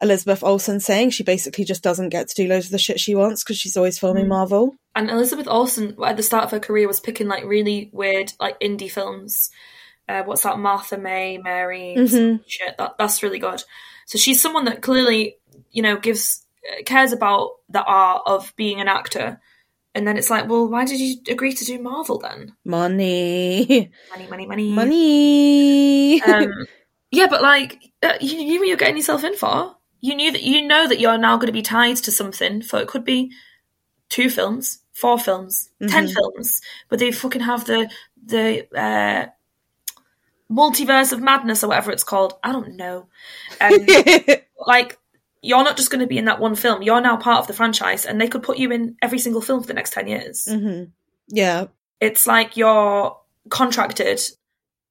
Elizabeth 0.00 0.42
Olsen 0.42 0.80
saying 0.80 1.10
she 1.10 1.22
basically 1.22 1.64
just 1.64 1.82
doesn't 1.82 2.08
get 2.08 2.28
to 2.28 2.34
do 2.34 2.48
loads 2.48 2.66
of 2.66 2.72
the 2.72 2.78
shit 2.78 2.98
she 2.98 3.14
wants 3.14 3.44
because 3.44 3.56
she's 3.56 3.76
always 3.76 3.98
filming 3.98 4.26
Marvel. 4.26 4.74
and 4.96 5.10
Elizabeth 5.10 5.46
Olsen 5.46 5.96
at 6.04 6.16
the 6.16 6.22
start 6.24 6.44
of 6.44 6.50
her 6.50 6.58
career 6.58 6.88
was 6.88 6.98
picking 6.98 7.28
like 7.28 7.44
really 7.44 7.88
weird 7.92 8.32
like 8.40 8.58
indie 8.60 8.90
films. 8.90 9.50
Uh, 10.08 10.22
what's 10.24 10.42
that? 10.42 10.58
Martha 10.58 10.98
May, 10.98 11.38
Mary, 11.38 11.94
some 12.08 12.40
shit. 12.46 12.76
That 12.78 12.96
that's 12.98 13.22
really 13.22 13.38
good. 13.38 13.62
So 14.06 14.18
she's 14.18 14.42
someone 14.42 14.64
that 14.64 14.82
clearly, 14.82 15.36
you 15.70 15.82
know, 15.82 15.96
gives 15.96 16.44
cares 16.84 17.12
about 17.12 17.52
the 17.68 17.82
art 17.82 18.22
of 18.26 18.52
being 18.56 18.80
an 18.80 18.88
actor. 18.88 19.40
And 19.94 20.06
then 20.06 20.16
it's 20.16 20.30
like, 20.30 20.48
well, 20.48 20.68
why 20.68 20.84
did 20.86 21.00
you 21.00 21.16
agree 21.28 21.52
to 21.52 21.64
do 21.64 21.78
Marvel 21.80 22.18
then? 22.18 22.54
Money, 22.64 23.90
Money, 24.10 24.26
money, 24.28 24.46
money. 24.46 24.72
money. 24.72 26.22
Um, 26.22 26.66
yeah, 27.10 27.26
but 27.28 27.42
like 27.42 27.92
uh, 28.02 28.14
you 28.20 28.38
knew 28.38 28.60
what 28.60 28.68
you're 28.68 28.76
getting 28.76 28.96
yourself 28.96 29.22
in 29.22 29.36
for. 29.36 29.76
You 30.00 30.16
knew 30.16 30.32
that 30.32 30.42
you 30.42 30.66
know 30.66 30.88
that 30.88 30.98
you're 30.98 31.18
now 31.18 31.36
going 31.36 31.46
to 31.46 31.52
be 31.52 31.62
tied 31.62 31.96
to 31.98 32.10
something 32.10 32.62
for 32.62 32.80
it 32.80 32.88
could 32.88 33.04
be 33.04 33.32
two 34.08 34.30
films, 34.30 34.78
four 34.92 35.18
films, 35.18 35.70
ten 35.86 36.08
films, 36.08 36.60
but 36.88 36.98
they 36.98 37.12
fucking 37.12 37.42
have 37.42 37.66
the 37.66 37.90
the 38.24 38.66
uh, 38.76 39.26
multiverse 40.50 41.12
of 41.12 41.20
madness 41.20 41.62
or 41.62 41.68
whatever 41.68 41.92
it's 41.92 42.04
called. 42.04 42.34
I 42.42 42.52
don't 42.52 42.76
know. 42.76 43.08
Um, 43.60 43.86
like 44.66 44.98
you're 45.42 45.64
not 45.64 45.76
just 45.76 45.90
going 45.90 46.00
to 46.00 46.06
be 46.06 46.18
in 46.18 46.26
that 46.26 46.40
one 46.40 46.54
film. 46.54 46.82
You're 46.82 47.00
now 47.00 47.16
part 47.16 47.40
of 47.40 47.46
the 47.48 47.52
franchise, 47.52 48.06
and 48.06 48.20
they 48.20 48.28
could 48.28 48.42
put 48.42 48.58
you 48.58 48.70
in 48.70 48.96
every 49.02 49.18
single 49.18 49.42
film 49.42 49.60
for 49.60 49.66
the 49.66 49.74
next 49.74 49.92
ten 49.92 50.06
years. 50.08 50.46
Mm-hmm. 50.48 50.84
yeah. 51.28 51.66
It's 52.00 52.26
like 52.26 52.56
you're 52.56 53.16
contracted 53.48 54.20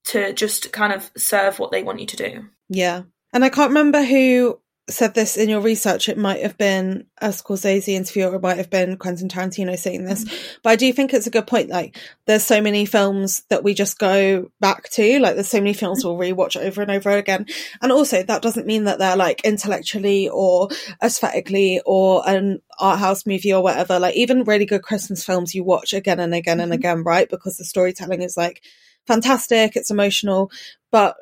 to 0.05 0.33
just 0.33 0.71
kind 0.71 0.93
of 0.93 1.11
serve 1.17 1.59
what 1.59 1.71
they 1.71 1.83
want 1.83 1.99
you 1.99 2.05
to 2.07 2.17
do. 2.17 2.45
Yeah. 2.69 3.03
And 3.33 3.43
I 3.43 3.49
can't 3.49 3.69
remember 3.69 4.03
who 4.03 4.59
said 4.93 5.13
this 5.13 5.37
in 5.37 5.49
your 5.49 5.61
research. 5.61 6.09
It 6.09 6.17
might 6.17 6.41
have 6.41 6.57
been 6.57 7.05
a 7.19 7.29
Scorsese 7.29 7.89
interview 7.89 8.25
or 8.25 8.35
it 8.35 8.41
might 8.41 8.57
have 8.57 8.69
been 8.69 8.97
Quentin 8.97 9.27
Tarantino 9.27 9.77
saying 9.77 10.05
this. 10.05 10.25
Mm-hmm. 10.25 10.59
But 10.63 10.69
I 10.71 10.75
do 10.75 10.93
think 10.93 11.13
it's 11.13 11.27
a 11.27 11.31
good 11.31 11.47
point. 11.47 11.69
Like, 11.69 11.97
there's 12.25 12.43
so 12.43 12.61
many 12.61 12.85
films 12.85 13.43
that 13.49 13.63
we 13.63 13.73
just 13.73 13.99
go 13.99 14.51
back 14.59 14.89
to. 14.91 15.19
Like, 15.19 15.35
there's 15.35 15.47
so 15.47 15.59
many 15.59 15.73
films 15.73 16.03
mm-hmm. 16.03 16.17
we'll 16.17 16.35
rewatch 16.35 16.55
over 16.55 16.81
and 16.81 16.91
over 16.91 17.09
again. 17.11 17.45
And 17.81 17.91
also, 17.91 18.23
that 18.23 18.41
doesn't 18.41 18.67
mean 18.67 18.85
that 18.85 18.99
they're 18.99 19.15
like 19.15 19.41
intellectually 19.43 20.29
or 20.29 20.69
aesthetically 21.03 21.81
or 21.85 22.27
an 22.27 22.61
art 22.79 22.99
house 22.99 23.25
movie 23.25 23.53
or 23.53 23.61
whatever. 23.63 23.99
Like, 23.99 24.15
even 24.15 24.43
really 24.43 24.65
good 24.65 24.83
Christmas 24.83 25.23
films 25.23 25.55
you 25.55 25.63
watch 25.63 25.93
again 25.93 26.19
and 26.19 26.33
again 26.33 26.59
and 26.59 26.71
mm-hmm. 26.71 26.79
again, 26.79 27.03
right? 27.03 27.29
Because 27.29 27.57
the 27.57 27.65
storytelling 27.65 28.21
is 28.21 28.37
like 28.37 28.61
fantastic, 29.07 29.75
it's 29.75 29.91
emotional. 29.91 30.51
But 30.91 31.17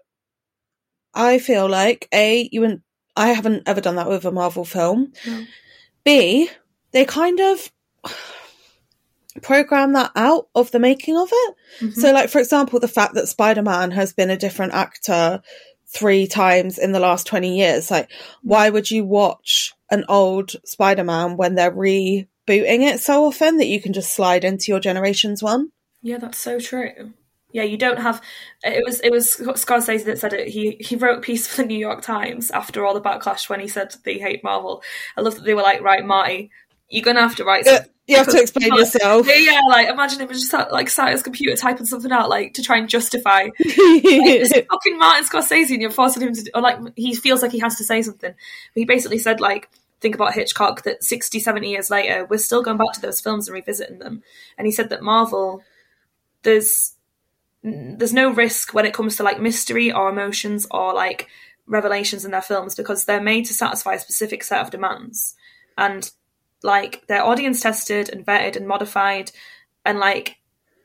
I 1.13 1.39
feel 1.39 1.67
like 1.67 2.07
A, 2.13 2.47
you 2.51 2.63
and 2.63 2.81
I 3.19 3.29
haven't 3.29 3.63
ever 3.67 3.81
done 3.81 3.97
that 3.97 4.07
with 4.07 4.23
a 4.23 4.31
Marvel 4.31 4.63
film. 4.63 5.11
B, 6.05 6.49
they 6.91 7.03
kind 7.03 7.39
of 7.41 7.71
program 9.41 9.93
that 9.93 10.11
out 10.15 10.47
of 10.55 10.71
the 10.71 10.79
making 10.79 11.17
of 11.17 11.29
it. 11.31 11.55
So, 11.79 11.85
mm-hmm. 11.85 12.15
like, 12.15 12.29
for 12.29 12.39
example, 12.39 12.79
the 12.79 12.87
fact 12.87 13.15
that 13.15 13.27
Spider 13.27 13.61
Man 13.61 13.91
has 13.91 14.13
been 14.13 14.29
a 14.29 14.37
different 14.37 14.73
actor 14.73 15.41
three 15.87 16.27
times 16.27 16.77
in 16.77 16.93
the 16.93 16.99
last 16.99 17.27
20 17.27 17.57
years. 17.57 17.91
Like, 17.91 18.09
mm. 18.09 18.15
why 18.43 18.69
would 18.69 18.89
you 18.89 19.03
watch 19.03 19.73
an 19.91 20.05
old 20.07 20.55
Spider 20.63 21.03
Man 21.03 21.35
when 21.35 21.55
they're 21.55 21.71
rebooting 21.71 22.27
it 22.47 23.01
so 23.01 23.25
often 23.25 23.57
that 23.57 23.67
you 23.67 23.81
can 23.81 23.91
just 23.91 24.13
slide 24.13 24.45
into 24.45 24.71
your 24.71 24.79
generation's 24.79 25.43
one? 25.43 25.71
Yeah, 26.01 26.19
that's 26.19 26.37
so 26.37 26.59
true. 26.59 27.13
Yeah, 27.51 27.63
you 27.63 27.77
don't 27.77 27.97
have. 27.97 28.21
It 28.63 28.83
was 28.85 28.99
it 29.01 29.11
was 29.11 29.35
Scorsese 29.35 30.05
that 30.05 30.19
said 30.19 30.33
it. 30.33 30.49
He 30.49 30.77
he 30.79 30.95
wrote 30.95 31.17
a 31.17 31.21
piece 31.21 31.47
for 31.47 31.61
the 31.61 31.67
New 31.67 31.77
York 31.77 32.01
Times 32.01 32.51
after 32.51 32.85
all 32.85 32.93
the 32.93 33.01
backlash 33.01 33.49
when 33.49 33.59
he 33.59 33.67
said 33.67 33.95
they 34.03 34.19
hate 34.19 34.43
Marvel. 34.43 34.83
I 35.17 35.21
love 35.21 35.35
that 35.35 35.45
they 35.45 35.55
were 35.55 35.63
like, 35.63 35.81
right, 35.81 36.05
Marty, 36.05 36.51
you're 36.89 37.03
gonna 37.03 37.21
have 37.21 37.35
to 37.37 37.43
write. 37.45 37.67
You 38.05 38.17
have 38.17 38.27
to 38.27 38.41
explain 38.41 38.73
yourself. 38.75 39.27
Yeah, 39.27 39.35
yeah, 39.35 39.59
like 39.67 39.87
imagine 39.87 40.19
him 40.19 40.29
just 40.29 40.53
like 40.53 40.89
sat 40.89 41.07
at 41.07 41.13
his 41.13 41.23
computer 41.23 41.55
typing 41.55 41.85
something 41.85 42.11
out, 42.11 42.29
like 42.29 42.53
to 42.55 42.63
try 42.63 42.77
and 42.77 42.89
justify. 42.89 43.49
Like, 43.59 43.61
it's 43.65 44.53
fucking 44.53 44.97
Martin 44.97 45.25
Scorsese, 45.25 45.71
and 45.71 45.81
you're 45.81 45.91
forcing 45.91 46.23
him 46.23 46.33
to, 46.33 46.51
or 46.53 46.61
like 46.61 46.79
he 46.95 47.15
feels 47.15 47.41
like 47.41 47.51
he 47.51 47.59
has 47.59 47.75
to 47.77 47.83
say 47.83 48.01
something. 48.01 48.31
But 48.31 48.79
he 48.79 48.85
basically 48.85 49.19
said 49.19 49.39
like. 49.39 49.69
Think 50.01 50.15
about 50.15 50.33
Hitchcock 50.33 50.83
that 50.83 51.03
60, 51.03 51.41
70 51.41 51.71
years 51.71 51.89
later, 51.89 52.25
we're 52.29 52.37
still 52.37 52.63
going 52.63 52.77
back 52.77 52.93
to 52.93 53.01
those 53.01 53.19
films 53.19 53.49
and 53.49 53.53
revisiting 53.53 53.99
them. 53.99 54.23
And 54.57 54.65
he 54.65 54.71
said 54.71 54.91
that 54.91 55.03
Marvel, 55.03 55.61
there's 56.43 56.93
there's 57.63 58.13
no 58.13 58.31
risk 58.31 58.73
when 58.73 58.85
it 58.85 58.93
comes 58.93 59.17
to 59.17 59.23
like 59.23 59.39
mystery 59.39 59.91
or 59.91 60.09
emotions 60.09 60.65
or 60.71 60.93
like 60.93 61.27
revelations 61.67 62.25
in 62.25 62.31
their 62.31 62.41
films 62.41 62.75
because 62.75 63.05
they're 63.05 63.21
made 63.21 63.45
to 63.45 63.53
satisfy 63.53 63.93
a 63.93 63.99
specific 63.99 64.43
set 64.43 64.61
of 64.61 64.71
demands. 64.71 65.35
And 65.77 66.09
like 66.63 67.05
they're 67.07 67.23
audience 67.23 67.61
tested 67.61 68.09
and 68.09 68.25
vetted 68.25 68.55
and 68.55 68.67
modified 68.67 69.31
and 69.85 69.99
like 69.99 70.37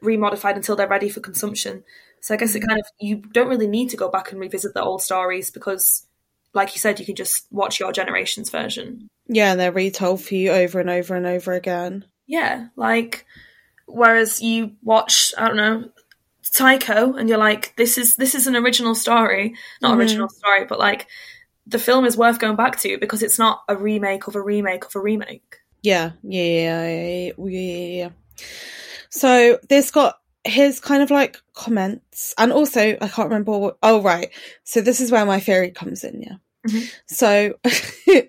remodified 0.02 0.56
until 0.56 0.76
they're 0.76 0.88
ready 0.88 1.08
for 1.08 1.20
consumption. 1.20 1.84
So 2.20 2.34
i 2.34 2.36
guess 2.36 2.54
it 2.54 2.60
mm-hmm. 2.60 2.68
kind 2.68 2.80
of 2.80 2.86
you 3.00 3.16
don't 3.16 3.48
really 3.48 3.66
need 3.66 3.90
to 3.90 3.96
go 3.96 4.10
back 4.10 4.32
and 4.32 4.40
revisit 4.40 4.74
the 4.74 4.82
old 4.82 5.02
stories 5.02 5.50
because 5.50 6.06
like 6.54 6.74
you 6.74 6.78
said 6.78 7.00
you 7.00 7.06
can 7.06 7.16
just 7.16 7.46
watch 7.50 7.80
your 7.80 7.92
generation's 7.92 8.50
version. 8.50 9.08
Yeah, 9.26 9.52
and 9.52 9.60
they're 9.60 9.72
retold 9.72 10.22
for 10.22 10.34
you 10.34 10.50
over 10.50 10.80
and 10.80 10.90
over 10.90 11.16
and 11.16 11.26
over 11.26 11.52
again. 11.52 12.04
yeah 12.26 12.68
like 12.76 13.26
whereas 13.86 14.40
you 14.40 14.72
watch 14.82 15.32
i 15.36 15.46
don't 15.46 15.56
know 15.56 15.90
psycho 16.54 17.14
and 17.14 17.28
you're 17.28 17.38
like 17.38 17.74
this 17.76 17.98
is 17.98 18.16
this 18.16 18.34
is 18.34 18.46
an 18.46 18.54
original 18.54 18.94
story 18.94 19.54
not 19.82 19.90
mm-hmm. 19.90 20.00
original 20.00 20.28
story 20.28 20.64
but 20.64 20.78
like 20.78 21.08
the 21.66 21.78
film 21.78 22.04
is 22.04 22.16
worth 22.16 22.38
going 22.38 22.56
back 22.56 22.78
to 22.78 22.96
because 22.98 23.22
it's 23.22 23.38
not 23.38 23.62
a 23.68 23.76
remake 23.76 24.26
of 24.28 24.36
a 24.36 24.40
remake 24.40 24.84
of 24.84 24.94
a 24.94 25.00
remake 25.00 25.56
Yeah, 25.84 26.12
yeah, 26.22 26.88
yeah, 26.88 27.32
yeah, 27.36 27.86
yeah. 27.86 28.08
So 29.10 29.58
this 29.68 29.90
got 29.90 30.18
his 30.44 30.80
kind 30.80 31.02
of 31.02 31.10
like 31.10 31.36
comments, 31.52 32.34
and 32.38 32.52
also 32.52 32.96
I 32.98 33.08
can't 33.08 33.28
remember. 33.28 33.58
What, 33.58 33.78
oh, 33.82 34.00
right. 34.00 34.30
So 34.64 34.80
this 34.80 35.02
is 35.02 35.12
where 35.12 35.26
my 35.26 35.40
theory 35.40 35.70
comes 35.70 36.02
in. 36.02 36.22
Yeah. 36.22 36.36
Mm-hmm. 36.66 36.86
So 37.06 37.54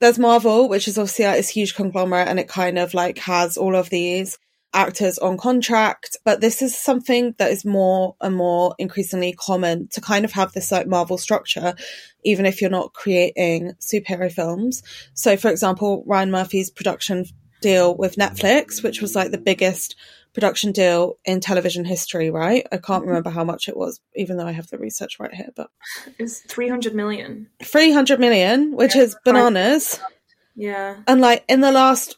there's 0.00 0.18
Marvel, 0.18 0.70
which 0.70 0.88
is 0.88 0.96
obviously 0.96 1.26
like 1.26 1.36
this 1.36 1.50
huge 1.50 1.74
conglomerate, 1.74 2.28
and 2.28 2.40
it 2.40 2.48
kind 2.48 2.78
of 2.78 2.94
like 2.94 3.18
has 3.18 3.58
all 3.58 3.76
of 3.76 3.90
these 3.90 4.38
actors 4.72 5.18
on 5.18 5.36
contract. 5.36 6.16
But 6.24 6.40
this 6.40 6.62
is 6.62 6.76
something 6.76 7.34
that 7.38 7.50
is 7.50 7.64
more 7.64 8.16
and 8.20 8.36
more 8.36 8.74
increasingly 8.78 9.32
common 9.32 9.88
to 9.88 10.00
kind 10.00 10.24
of 10.24 10.32
have 10.32 10.52
this 10.52 10.70
like 10.70 10.86
Marvel 10.86 11.18
structure, 11.18 11.74
even 12.24 12.46
if 12.46 12.60
you're 12.60 12.70
not 12.70 12.94
creating 12.94 13.72
superhero 13.80 14.30
films. 14.30 14.82
So, 15.14 15.36
for 15.36 15.50
example, 15.50 16.04
Ryan 16.06 16.30
Murphy's 16.30 16.70
production 16.70 17.24
deal 17.60 17.96
with 17.96 18.16
Netflix, 18.16 18.82
which 18.82 19.00
was 19.00 19.14
like 19.14 19.30
the 19.30 19.38
biggest 19.38 19.96
production 20.32 20.72
deal 20.72 21.18
in 21.24 21.40
television 21.40 21.84
history, 21.84 22.30
right? 22.30 22.66
I 22.70 22.76
can't 22.76 23.02
mm-hmm. 23.02 23.08
remember 23.08 23.30
how 23.30 23.44
much 23.44 23.68
it 23.68 23.76
was, 23.76 24.00
even 24.14 24.36
though 24.36 24.46
I 24.46 24.52
have 24.52 24.68
the 24.68 24.78
research 24.78 25.18
right 25.18 25.34
here, 25.34 25.50
but 25.56 25.70
it's 26.18 26.40
300 26.40 26.94
million 26.94 27.48
300 27.62 28.20
million, 28.20 28.76
which 28.76 28.96
is 28.96 29.16
bananas. 29.24 30.00
yeah 30.54 30.98
And 31.06 31.20
like 31.20 31.44
in 31.48 31.60
the 31.60 31.72
last, 31.72 32.16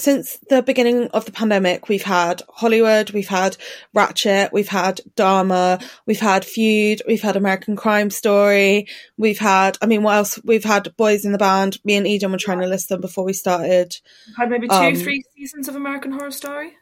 since 0.00 0.38
the 0.48 0.62
beginning 0.62 1.08
of 1.08 1.24
the 1.24 1.32
pandemic, 1.32 1.88
we've 1.88 2.02
had 2.02 2.42
Hollywood, 2.48 3.10
we've 3.10 3.28
had 3.28 3.56
Ratched, 3.94 4.52
we've 4.52 4.68
had 4.68 5.00
Dahmer, 5.16 5.82
we've 6.06 6.20
had 6.20 6.44
Feud, 6.44 7.02
we've 7.06 7.22
had 7.22 7.36
American 7.36 7.76
Crime 7.76 8.10
Story, 8.10 8.86
we've 9.16 9.38
had, 9.38 9.78
I 9.82 9.86
mean, 9.86 10.02
what 10.02 10.16
else? 10.16 10.40
We've 10.44 10.64
had 10.64 10.96
Boys 10.96 11.24
in 11.24 11.32
the 11.32 11.38
Band. 11.38 11.78
Me 11.84 11.96
and 11.96 12.06
Eden 12.06 12.32
were 12.32 12.38
trying 12.38 12.60
to 12.60 12.66
list 12.66 12.88
them 12.88 13.00
before 13.00 13.24
we 13.24 13.32
started. 13.32 13.96
had 14.36 14.50
maybe 14.50 14.68
two 14.68 14.74
Um, 14.74 14.94
three 14.96 15.22
seasons 15.36 15.68
of 15.68 15.76
american 15.76 16.12
horror 16.12 16.30
story 16.30 16.74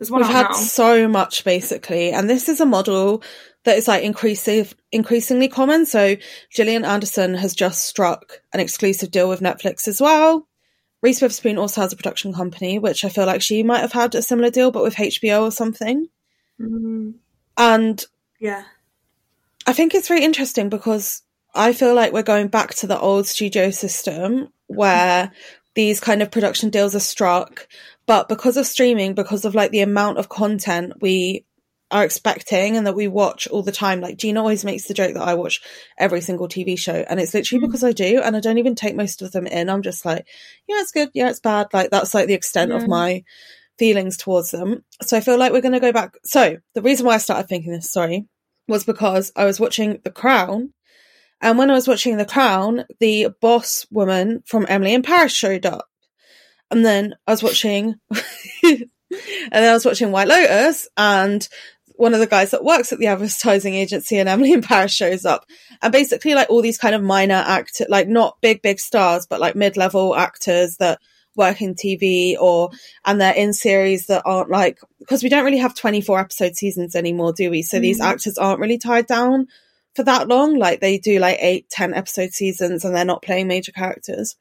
there's 0.00 0.10
one 0.10 0.22
We've 0.22 0.30
had 0.30 0.44
now 0.44 0.52
so 0.52 1.08
much 1.08 1.44
basically, 1.44 2.10
and 2.10 2.28
this 2.28 2.48
is 2.48 2.58
a 2.58 2.64
model 2.64 3.22
that 3.64 3.76
is 3.76 3.86
like 3.86 4.02
increasing, 4.02 4.66
increasingly 4.90 5.46
common. 5.46 5.84
So 5.84 6.16
Gillian 6.50 6.86
Anderson 6.86 7.34
has 7.34 7.54
just 7.54 7.84
struck 7.84 8.40
an 8.54 8.60
exclusive 8.60 9.10
deal 9.10 9.28
with 9.28 9.40
Netflix 9.40 9.86
as 9.86 10.00
well. 10.00 10.48
Reese 11.02 11.22
Witherspoon 11.22 11.58
also 11.58 11.80
has 11.80 11.92
a 11.92 11.96
production 11.96 12.32
company, 12.32 12.78
which 12.78 13.04
I 13.04 13.08
feel 13.08 13.26
like 13.26 13.42
she 13.42 13.62
might 13.62 13.80
have 13.80 13.92
had 13.92 14.14
a 14.14 14.22
similar 14.22 14.50
deal, 14.50 14.70
but 14.70 14.82
with 14.82 14.96
HBO 14.96 15.42
or 15.42 15.50
something. 15.50 16.08
Mm, 16.60 17.14
And 17.56 18.04
yeah 18.38 18.64
I 19.66 19.72
think 19.72 19.94
it's 19.94 20.08
very 20.08 20.24
interesting 20.24 20.68
because 20.68 21.22
I 21.54 21.72
feel 21.72 21.94
like 21.94 22.12
we're 22.12 22.22
going 22.22 22.48
back 22.48 22.74
to 22.76 22.86
the 22.86 22.98
old 22.98 23.26
studio 23.26 23.70
system 23.70 24.48
where 24.66 25.32
these 25.74 26.00
kind 26.00 26.22
of 26.22 26.30
production 26.30 26.70
deals 26.70 26.96
are 26.96 27.00
struck, 27.00 27.68
but 28.06 28.28
because 28.28 28.56
of 28.56 28.66
streaming, 28.66 29.14
because 29.14 29.44
of 29.44 29.54
like 29.54 29.70
the 29.70 29.80
amount 29.80 30.18
of 30.18 30.28
content 30.28 30.94
we 31.00 31.44
are 31.90 32.04
expecting 32.04 32.76
and 32.76 32.86
that 32.86 32.94
we 32.94 33.08
watch 33.08 33.46
all 33.48 33.62
the 33.62 33.72
time, 33.72 34.00
like 34.00 34.16
Gina 34.16 34.40
always 34.40 34.64
makes 34.64 34.86
the 34.86 34.94
joke 34.94 35.14
that 35.14 35.26
I 35.26 35.34
watch 35.34 35.60
every 35.98 36.20
single 36.20 36.48
TV 36.48 36.78
show, 36.78 37.04
and 37.08 37.18
it's 37.18 37.34
literally 37.34 37.60
mm. 37.60 37.68
because 37.68 37.84
I 37.84 37.92
do, 37.92 38.20
and 38.20 38.36
I 38.36 38.40
don't 38.40 38.58
even 38.58 38.74
take 38.74 38.94
most 38.94 39.22
of 39.22 39.32
them 39.32 39.46
in. 39.46 39.68
I'm 39.68 39.82
just 39.82 40.04
like, 40.04 40.26
yeah, 40.68 40.80
it's 40.80 40.92
good, 40.92 41.10
yeah, 41.14 41.30
it's 41.30 41.40
bad. 41.40 41.68
Like 41.72 41.90
that's 41.90 42.14
like 42.14 42.26
the 42.28 42.34
extent 42.34 42.72
of 42.72 42.86
my 42.86 43.24
feelings 43.80 44.18
towards 44.18 44.50
them. 44.50 44.84
So 45.02 45.16
I 45.16 45.20
feel 45.20 45.38
like 45.38 45.52
we're 45.52 45.62
going 45.62 45.72
to 45.72 45.80
go 45.80 45.90
back. 45.90 46.18
So 46.22 46.58
the 46.74 46.82
reason 46.82 47.06
why 47.06 47.14
I 47.14 47.18
started 47.18 47.48
thinking 47.48 47.72
this, 47.72 47.90
sorry, 47.90 48.26
was 48.68 48.84
because 48.84 49.32
I 49.34 49.46
was 49.46 49.58
watching 49.58 50.00
The 50.04 50.10
Crown. 50.10 50.74
And 51.40 51.56
when 51.56 51.70
I 51.70 51.74
was 51.74 51.88
watching 51.88 52.18
The 52.18 52.26
Crown, 52.26 52.84
the 53.00 53.30
boss 53.40 53.86
woman 53.90 54.42
from 54.44 54.66
Emily 54.68 54.92
in 54.92 55.00
Paris 55.02 55.32
showed 55.32 55.64
up. 55.64 55.88
And 56.70 56.84
then 56.84 57.14
I 57.26 57.30
was 57.30 57.42
watching, 57.42 57.94
and 58.62 58.90
then 59.50 59.70
I 59.70 59.72
was 59.72 59.86
watching 59.86 60.12
White 60.12 60.28
Lotus, 60.28 60.86
and 60.98 61.48
one 62.00 62.14
of 62.14 62.20
the 62.20 62.26
guys 62.26 62.50
that 62.50 62.64
works 62.64 62.92
at 62.92 62.98
the 62.98 63.06
advertising 63.06 63.74
agency 63.74 64.16
in 64.16 64.26
Emily 64.26 64.52
in 64.52 64.62
Paris 64.62 64.92
shows 64.92 65.26
up. 65.26 65.44
And 65.82 65.92
basically, 65.92 66.34
like 66.34 66.48
all 66.48 66.62
these 66.62 66.78
kind 66.78 66.94
of 66.94 67.02
minor 67.02 67.42
actor, 67.46 67.86
like 67.88 68.08
not 68.08 68.40
big, 68.40 68.62
big 68.62 68.80
stars, 68.80 69.26
but 69.26 69.40
like 69.40 69.54
mid 69.54 69.76
level 69.76 70.16
actors 70.16 70.78
that 70.78 70.98
work 71.36 71.60
in 71.60 71.74
TV 71.74 72.36
or, 72.40 72.70
and 73.04 73.20
they're 73.20 73.34
in 73.34 73.52
series 73.52 74.06
that 74.06 74.22
aren't 74.24 74.50
like, 74.50 74.80
because 74.98 75.22
we 75.22 75.28
don't 75.28 75.44
really 75.44 75.58
have 75.58 75.74
24 75.74 76.18
episode 76.18 76.56
seasons 76.56 76.96
anymore, 76.96 77.32
do 77.32 77.50
we? 77.50 77.62
So 77.62 77.78
these 77.78 78.00
mm. 78.00 78.04
actors 78.04 78.38
aren't 78.38 78.60
really 78.60 78.78
tied 78.78 79.06
down 79.06 79.46
for 79.94 80.02
that 80.04 80.28
long. 80.28 80.56
Like 80.56 80.80
they 80.80 80.98
do 80.98 81.18
like 81.18 81.38
eight, 81.40 81.68
ten 81.70 81.94
episode 81.94 82.32
seasons 82.32 82.84
and 82.84 82.94
they're 82.94 83.04
not 83.04 83.22
playing 83.22 83.48
major 83.48 83.72
characters. 83.72 84.36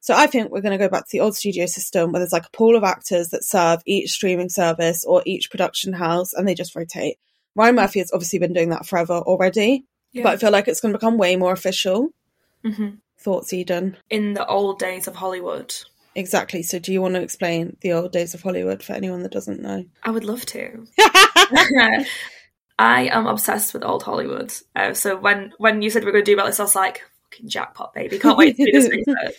So 0.00 0.14
I 0.14 0.26
think 0.26 0.50
we're 0.50 0.60
going 0.62 0.78
to 0.78 0.84
go 0.84 0.88
back 0.88 1.02
to 1.04 1.12
the 1.12 1.20
old 1.20 1.36
studio 1.36 1.66
system 1.66 2.12
where 2.12 2.20
there's 2.20 2.32
like 2.32 2.46
a 2.46 2.56
pool 2.56 2.76
of 2.76 2.84
actors 2.84 3.28
that 3.30 3.44
serve 3.44 3.80
each 3.86 4.10
streaming 4.10 4.48
service 4.48 5.04
or 5.04 5.22
each 5.26 5.50
production 5.50 5.92
house 5.92 6.32
and 6.32 6.46
they 6.48 6.54
just 6.54 6.74
rotate. 6.76 7.16
Ryan 7.54 7.74
Murphy 7.76 7.98
has 8.00 8.12
obviously 8.12 8.38
been 8.38 8.52
doing 8.52 8.68
that 8.70 8.86
forever 8.86 9.14
already, 9.14 9.84
Yeah. 10.12 10.22
but 10.24 10.34
I 10.34 10.36
feel 10.36 10.50
like 10.50 10.68
it's 10.68 10.80
going 10.80 10.92
to 10.92 10.98
become 10.98 11.18
way 11.18 11.36
more 11.36 11.52
official. 11.52 12.10
Mhm. 12.64 12.98
Thoughts, 13.18 13.52
Eden? 13.52 13.96
In 14.10 14.34
the 14.34 14.46
old 14.46 14.78
days 14.78 15.06
of 15.08 15.16
Hollywood. 15.16 15.74
Exactly. 16.14 16.62
So 16.62 16.78
do 16.78 16.92
you 16.92 17.02
want 17.02 17.14
to 17.14 17.20
explain 17.20 17.76
the 17.82 17.92
old 17.92 18.12
days 18.12 18.32
of 18.34 18.42
Hollywood 18.42 18.82
for 18.82 18.92
anyone 18.94 19.22
that 19.22 19.32
doesn't 19.32 19.60
know? 19.60 19.84
I 20.02 20.10
would 20.10 20.24
love 20.24 20.46
to. 20.46 20.86
I 22.78 23.08
am 23.08 23.26
obsessed 23.26 23.72
with 23.72 23.84
old 23.84 24.02
Hollywood. 24.02 24.52
Uh, 24.74 24.94
so 24.94 25.16
when 25.16 25.52
when 25.58 25.82
you 25.82 25.90
said 25.90 26.04
we 26.04 26.10
are 26.10 26.12
going 26.12 26.24
to 26.24 26.30
do 26.30 26.34
about 26.34 26.46
this, 26.46 26.60
I 26.60 26.64
was 26.64 26.74
like, 26.74 27.02
fucking 27.30 27.48
jackpot, 27.48 27.94
baby! 27.94 28.18
Can't 28.18 28.36
wait 28.36 28.56
to 28.56 28.64
do 28.64 28.72
this 28.72 28.90
research. 28.90 29.34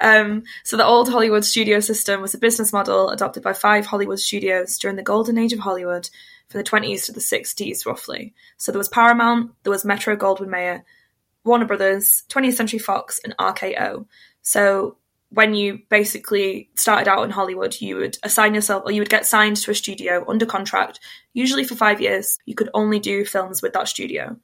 Um, 0.00 0.44
so 0.64 0.76
the 0.76 0.84
old 0.84 1.08
Hollywood 1.08 1.44
studio 1.44 1.80
system 1.80 2.20
was 2.20 2.34
a 2.34 2.38
business 2.38 2.72
model 2.72 3.10
adopted 3.10 3.42
by 3.42 3.52
five 3.52 3.86
Hollywood 3.86 4.20
studios 4.20 4.78
during 4.78 4.96
the 4.96 5.02
golden 5.02 5.38
age 5.38 5.52
of 5.52 5.60
Hollywood, 5.60 6.08
from 6.48 6.58
the 6.58 6.64
twenties 6.64 7.06
to 7.06 7.12
the 7.12 7.20
sixties, 7.20 7.86
roughly. 7.86 8.34
So 8.58 8.70
there 8.70 8.78
was 8.78 8.88
Paramount, 8.88 9.52
there 9.62 9.72
was 9.72 9.84
Metro 9.84 10.14
Goldwyn 10.16 10.48
Mayer, 10.48 10.84
Warner 11.44 11.66
Brothers, 11.66 12.24
20th 12.30 12.54
Century 12.54 12.78
Fox, 12.78 13.20
and 13.22 13.36
RKO. 13.38 14.06
So 14.42 14.96
when 15.34 15.54
you 15.54 15.80
basically 15.90 16.70
started 16.76 17.08
out 17.08 17.24
in 17.24 17.30
Hollywood, 17.30 17.80
you 17.80 17.96
would 17.96 18.16
assign 18.22 18.54
yourself, 18.54 18.84
or 18.86 18.92
you 18.92 19.00
would 19.00 19.10
get 19.10 19.26
signed 19.26 19.56
to 19.58 19.70
a 19.70 19.74
studio 19.74 20.24
under 20.28 20.46
contract, 20.46 21.00
usually 21.32 21.64
for 21.64 21.74
five 21.74 22.00
years. 22.00 22.38
You 22.46 22.54
could 22.54 22.70
only 22.72 23.00
do 23.00 23.24
films 23.24 23.60
with 23.62 23.72
that 23.72 23.88
studio. 23.88 24.36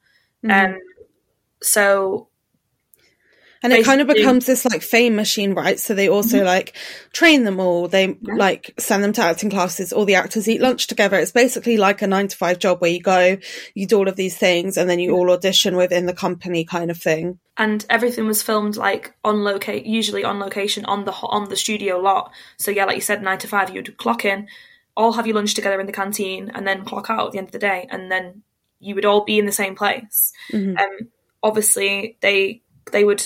Um, 0.49 0.77
so 1.61 2.27
And 3.63 3.71
it 3.73 3.85
kind 3.85 4.01
of 4.01 4.07
becomes 4.07 4.47
this 4.47 4.65
like 4.65 4.81
fame 4.81 5.15
machine, 5.15 5.53
right? 5.53 5.79
So 5.79 5.93
they 5.93 6.09
also 6.09 6.37
Mm-hmm. 6.37 6.45
like 6.47 6.75
train 7.13 7.43
them 7.43 7.59
all. 7.59 7.87
They 7.87 8.17
like 8.23 8.73
send 8.79 9.03
them 9.03 9.13
to 9.13 9.21
acting 9.21 9.51
classes. 9.51 9.93
All 9.93 10.05
the 10.05 10.15
actors 10.15 10.47
eat 10.47 10.61
lunch 10.61 10.87
together. 10.87 11.17
It's 11.17 11.31
basically 11.31 11.77
like 11.77 12.01
a 12.01 12.07
nine 12.07 12.27
to 12.27 12.35
five 12.37 12.57
job 12.57 12.81
where 12.81 12.89
you 12.89 13.01
go, 13.01 13.37
you 13.75 13.85
do 13.85 13.97
all 13.97 14.09
of 14.09 14.15
these 14.15 14.35
things, 14.35 14.77
and 14.77 14.89
then 14.89 14.99
you 14.99 15.13
all 15.13 15.29
audition 15.29 15.75
within 15.75 16.07
the 16.07 16.13
company 16.13 16.65
kind 16.65 16.89
of 16.89 16.97
thing. 16.97 17.37
And 17.61 17.85
everything 17.91 18.25
was 18.25 18.41
filmed 18.41 18.75
like 18.75 19.13
on 19.23 19.43
locate, 19.43 19.85
usually 19.85 20.23
on 20.23 20.39
location 20.39 20.83
on 20.85 21.05
the 21.05 21.11
on 21.11 21.47
the 21.47 21.55
studio 21.55 21.99
lot. 21.99 22.33
So 22.57 22.71
yeah, 22.71 22.85
like 22.85 22.95
you 22.95 23.01
said, 23.01 23.21
nine 23.21 23.37
to 23.37 23.47
five, 23.47 23.69
you'd 23.69 23.97
clock 23.97 24.25
in, 24.25 24.47
all 24.97 25.11
have 25.13 25.27
your 25.27 25.35
lunch 25.35 25.53
together 25.53 25.79
in 25.79 25.85
the 25.85 25.93
canteen, 25.93 26.49
and 26.55 26.65
then 26.65 26.85
clock 26.85 27.11
out 27.11 27.27
at 27.27 27.31
the 27.33 27.37
end 27.37 27.49
of 27.49 27.51
the 27.51 27.59
day, 27.59 27.87
and 27.91 28.11
then 28.11 28.41
you 28.79 28.95
would 28.95 29.05
all 29.05 29.23
be 29.25 29.37
in 29.37 29.45
the 29.45 29.51
same 29.51 29.75
place. 29.75 30.33
Um, 30.75 31.09
obviously, 31.43 32.17
they 32.21 32.63
they 32.91 33.03
would 33.03 33.23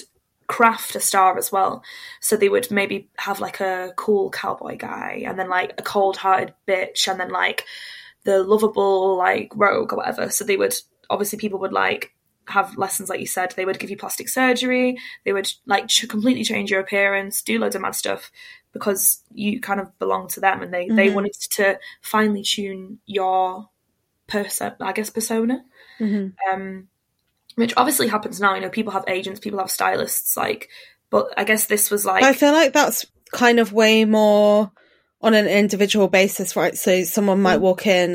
craft 0.47 0.95
a 0.95 0.99
star 0.99 1.37
as 1.37 1.49
well. 1.49 1.81
So 2.19 2.35
they 2.35 2.49
would 2.49 2.69
maybe 2.69 3.09
have 3.17 3.39
like 3.39 3.61
a 3.61 3.93
cool 3.95 4.31
cowboy 4.31 4.75
guy, 4.75 5.23
and 5.25 5.39
then 5.39 5.47
like 5.47 5.75
a 5.77 5.81
cold-hearted 5.81 6.53
bitch, 6.67 7.07
and 7.07 7.17
then 7.17 7.29
like 7.29 7.63
the 8.25 8.43
lovable 8.43 9.15
like 9.17 9.53
rogue 9.55 9.93
or 9.93 9.95
whatever. 9.95 10.29
So 10.29 10.43
they 10.43 10.57
would 10.57 10.75
obviously 11.09 11.39
people 11.39 11.59
would 11.59 11.71
like 11.71 12.11
have 12.47 12.77
lessons 12.77 13.09
like 13.09 13.19
you 13.19 13.27
said. 13.27 13.53
They 13.55 13.65
would 13.65 13.79
give 13.79 13.89
you 13.89 13.97
plastic 13.97 14.29
surgery. 14.29 14.97
They 15.23 15.33
would 15.33 15.51
like 15.65 15.87
ch- 15.87 16.07
completely 16.07 16.43
change 16.43 16.71
your 16.71 16.79
appearance, 16.79 17.41
do 17.41 17.59
loads 17.59 17.75
of 17.75 17.81
mad 17.81 17.95
stuff 17.95 18.31
because 18.73 19.23
you 19.33 19.61
kind 19.61 19.79
of 19.79 19.97
belong 19.99 20.27
to 20.27 20.39
them, 20.39 20.61
and 20.61 20.73
they 20.73 20.89
they 20.89 21.07
mm-hmm. 21.07 21.15
wanted 21.15 21.33
to 21.33 21.79
finely 22.01 22.43
tune 22.43 22.99
your 23.05 23.69
person, 24.27 24.73
I 24.81 24.91
guess 24.91 25.09
persona. 25.09 25.63
Mm-hmm. 25.99 26.53
Um, 26.53 26.87
which 27.55 27.73
obviously 27.77 28.09
happens 28.09 28.41
now. 28.41 28.53
You 28.55 28.61
know, 28.61 28.69
people 28.69 28.91
have 28.91 29.05
agents, 29.07 29.39
people 29.39 29.59
have 29.59 29.71
stylists, 29.71 30.35
like. 30.35 30.69
But 31.09 31.33
I 31.37 31.43
guess 31.43 31.67
this 31.67 31.89
was 31.91 32.05
like 32.05 32.23
I 32.23 32.33
feel 32.33 32.51
like 32.51 32.73
that's 32.73 33.05
kind 33.31 33.59
of 33.59 33.71
way 33.71 34.05
more 34.05 34.71
on 35.21 35.33
an 35.33 35.47
individual 35.47 36.07
basis, 36.07 36.55
right? 36.55 36.75
So 36.77 37.03
someone 37.03 37.41
might 37.41 37.59
mm. 37.59 37.61
walk 37.61 37.87
in 37.87 38.14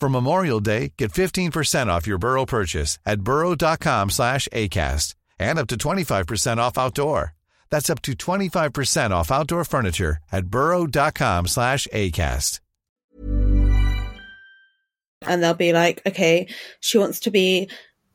For 0.00 0.08
Memorial 0.08 0.60
Day, 0.60 0.94
get 0.96 1.12
15% 1.12 1.88
off 1.88 2.06
your 2.06 2.16
Burrow 2.16 2.46
purchase 2.46 2.98
at 3.04 3.20
burrow.com 3.20 4.08
slash 4.08 4.48
ACAST 4.50 5.14
and 5.38 5.58
up 5.58 5.68
to 5.68 5.76
25% 5.76 6.56
off 6.56 6.78
outdoor. 6.78 7.34
That's 7.68 7.90
up 7.90 8.00
to 8.02 8.12
25% 8.12 9.10
off 9.10 9.30
outdoor 9.30 9.64
furniture 9.64 10.16
at 10.32 10.46
burrow.com 10.46 11.46
slash 11.46 11.86
ACAST. 11.92 12.60
and 15.26 15.42
they'll 15.42 15.52
be 15.52 15.74
like, 15.74 16.00
okay, 16.06 16.48
she 16.80 16.96
wants 16.96 17.20
to 17.20 17.30
be 17.30 17.68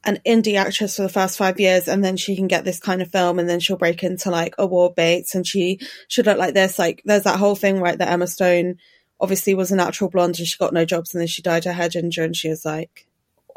an 0.05 0.19
indie 0.25 0.55
actress 0.55 0.95
for 0.95 1.03
the 1.03 1.09
first 1.09 1.37
five 1.37 1.59
years 1.59 1.87
and 1.87 2.03
then 2.03 2.17
she 2.17 2.35
can 2.35 2.47
get 2.47 2.63
this 2.63 2.79
kind 2.79 3.01
of 3.01 3.11
film 3.11 3.37
and 3.37 3.47
then 3.49 3.59
she'll 3.59 3.77
break 3.77 4.03
into 4.03 4.31
like 4.31 4.55
award 4.57 4.95
baits 4.95 5.35
and 5.35 5.45
she 5.45 5.79
should 6.07 6.25
look 6.25 6.37
like 6.37 6.53
this. 6.53 6.79
Like 6.79 7.01
there's 7.05 7.23
that 7.23 7.39
whole 7.39 7.55
thing, 7.55 7.79
right, 7.79 7.97
that 7.97 8.11
Emma 8.11 8.27
Stone 8.27 8.77
obviously 9.19 9.53
was 9.53 9.71
a 9.71 9.75
natural 9.75 10.09
blonde 10.09 10.37
and 10.39 10.47
she 10.47 10.57
got 10.57 10.73
no 10.73 10.85
jobs 10.85 11.13
and 11.13 11.21
then 11.21 11.27
she 11.27 11.41
died 11.41 11.65
her 11.65 11.73
hair 11.73 11.89
ginger 11.89 12.23
and 12.23 12.35
she 12.35 12.49
was 12.49 12.65
like 12.65 13.07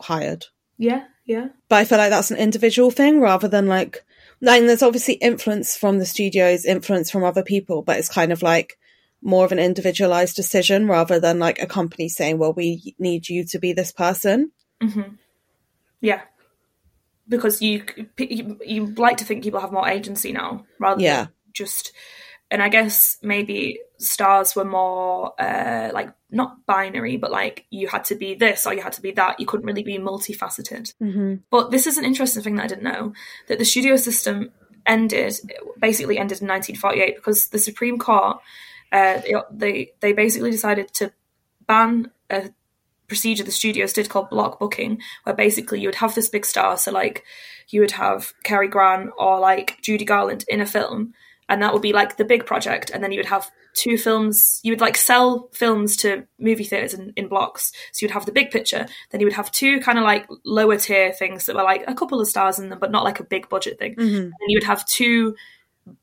hired. 0.01 0.47
yeah, 0.79 1.05
yeah. 1.25 1.49
But 1.68 1.77
I 1.77 1.85
feel 1.85 1.99
like 1.99 2.11
that's 2.11 2.31
an 2.31 2.37
individual 2.38 2.90
thing 2.90 3.21
rather 3.21 3.49
than 3.49 3.66
like, 3.66 4.05
like 4.40 4.62
there's 4.62 4.83
obviously 4.83 5.14
influence 5.14 5.77
from 5.77 5.99
the 5.99 6.07
studios, 6.07 6.64
influence 6.64 7.11
from 7.11 7.25
other 7.25 7.42
people, 7.42 7.83
but 7.83 7.99
it's 7.99 8.09
kind 8.09 8.31
of 8.33 8.42
like 8.42 8.79
more 9.21 9.44
of 9.44 9.51
an 9.51 9.59
individualized 9.59 10.37
decision 10.37 10.87
rather 10.87 11.18
than 11.18 11.40
like 11.40 11.61
a 11.61 11.66
company 11.66 12.09
saying, 12.09 12.38
well, 12.38 12.53
we 12.53 12.94
need 13.01 13.29
you 13.29 13.44
to 13.47 13.59
be 13.59 13.73
this 13.73 13.90
person. 13.90 14.53
Mhm. 14.81 15.18
Yeah. 16.01 16.21
Because 17.29 17.61
you, 17.61 17.85
you 18.16 18.59
you 18.64 18.87
like 18.94 19.16
to 19.18 19.25
think 19.25 19.42
people 19.42 19.61
have 19.61 19.73
more 19.73 19.88
agency 19.88 20.33
now 20.33 20.64
rather 20.79 21.03
Yeah. 21.03 21.25
than 21.25 21.33
just 21.53 21.92
and 22.50 22.62
I 22.62 22.68
guess 22.68 23.18
maybe 23.22 23.80
stars 23.98 24.54
were 24.54 24.64
more 24.64 25.34
uh 25.40 25.90
like 25.92 26.12
not 26.30 26.64
binary 26.66 27.16
but 27.16 27.30
like 27.32 27.66
you 27.70 27.88
had 27.88 28.04
to 28.04 28.14
be 28.14 28.34
this 28.34 28.66
or 28.66 28.74
you 28.74 28.82
had 28.82 28.92
to 28.94 29.02
be 29.02 29.12
that. 29.12 29.40
You 29.40 29.46
couldn't 29.46 29.66
really 29.66 29.82
be 29.82 29.98
multifaceted. 29.98 30.94
But 31.50 31.70
this 31.70 31.87
is 31.87 31.98
an 31.98 32.04
interesting 32.04 32.42
thing 32.42 32.56
that 32.56 32.64
I 32.64 32.68
didn't 32.68 32.84
know 32.84 33.12
that 33.48 33.58
the 33.58 33.64
studio 33.64 33.96
system 33.96 34.50
ended 34.87 35.34
basically 35.80 36.18
ended 36.18 36.40
in 36.40 36.48
1948 36.48 37.16
because 37.16 37.48
the 37.48 37.58
Supreme 37.58 37.98
Court 37.98 38.38
uh 38.92 39.20
they 39.20 39.34
they, 39.50 39.92
they 40.00 40.12
basically 40.12 40.50
decided 40.50 40.92
to 40.94 41.12
ban 41.66 42.11
a 42.30 42.50
procedure 43.08 43.42
the 43.42 43.50
studios 43.50 43.92
did 43.92 44.08
called 44.08 44.30
block 44.30 44.61
booking, 44.61 45.00
where 45.24 45.34
basically 45.34 45.80
you 45.80 45.88
would 45.88 45.96
have 45.96 46.14
this 46.14 46.28
big 46.28 46.44
star, 46.44 46.76
so 46.76 46.92
like 46.92 47.24
you 47.68 47.80
would 47.80 47.92
have 47.92 48.32
Cary 48.44 48.68
Grant 48.68 49.11
or 49.18 49.40
like 49.40 49.78
Judy 49.82 50.04
Garland 50.04 50.44
in 50.48 50.61
a 50.61 50.66
film, 50.66 51.14
and 51.48 51.62
that 51.62 51.72
would 51.72 51.82
be 51.82 51.92
like 51.92 52.16
the 52.16 52.24
big 52.24 52.46
project, 52.46 52.90
and 52.90 53.02
then 53.02 53.12
you 53.12 53.18
would 53.18 53.26
have 53.26 53.50
two 53.74 53.96
films. 53.96 54.61
You 54.62 54.72
would 54.72 54.80
like 54.80 54.96
sell 54.96 55.48
films 55.52 55.96
to 55.98 56.26
movie 56.38 56.64
theaters 56.64 56.94
in, 56.94 57.12
in 57.16 57.28
blocks, 57.28 57.72
so 57.92 58.04
you'd 58.04 58.12
have 58.12 58.26
the 58.26 58.32
big 58.32 58.50
picture, 58.50 58.87
then 59.11 59.20
you 59.20 59.26
would 59.26 59.34
have 59.34 59.50
two 59.52 59.80
kind 59.80 59.98
of 59.98 60.04
like 60.04 60.26
lower 60.44 60.76
tier 60.76 61.12
things 61.12 61.46
that 61.46 61.56
were 61.56 61.62
like 61.62 61.84
a 61.87 61.94
couple 61.94 62.20
of 62.20 62.28
stars 62.28 62.58
in 62.58 62.68
them, 62.68 62.78
but 62.78 62.90
not 62.90 63.04
like 63.04 63.20
a 63.20 63.24
big 63.24 63.48
budget 63.48 63.78
thing. 63.78 63.94
Mhm. 63.94 64.16
And 64.16 64.48
you 64.48 64.56
would 64.56 64.64
have 64.64 64.87
two 64.87 65.37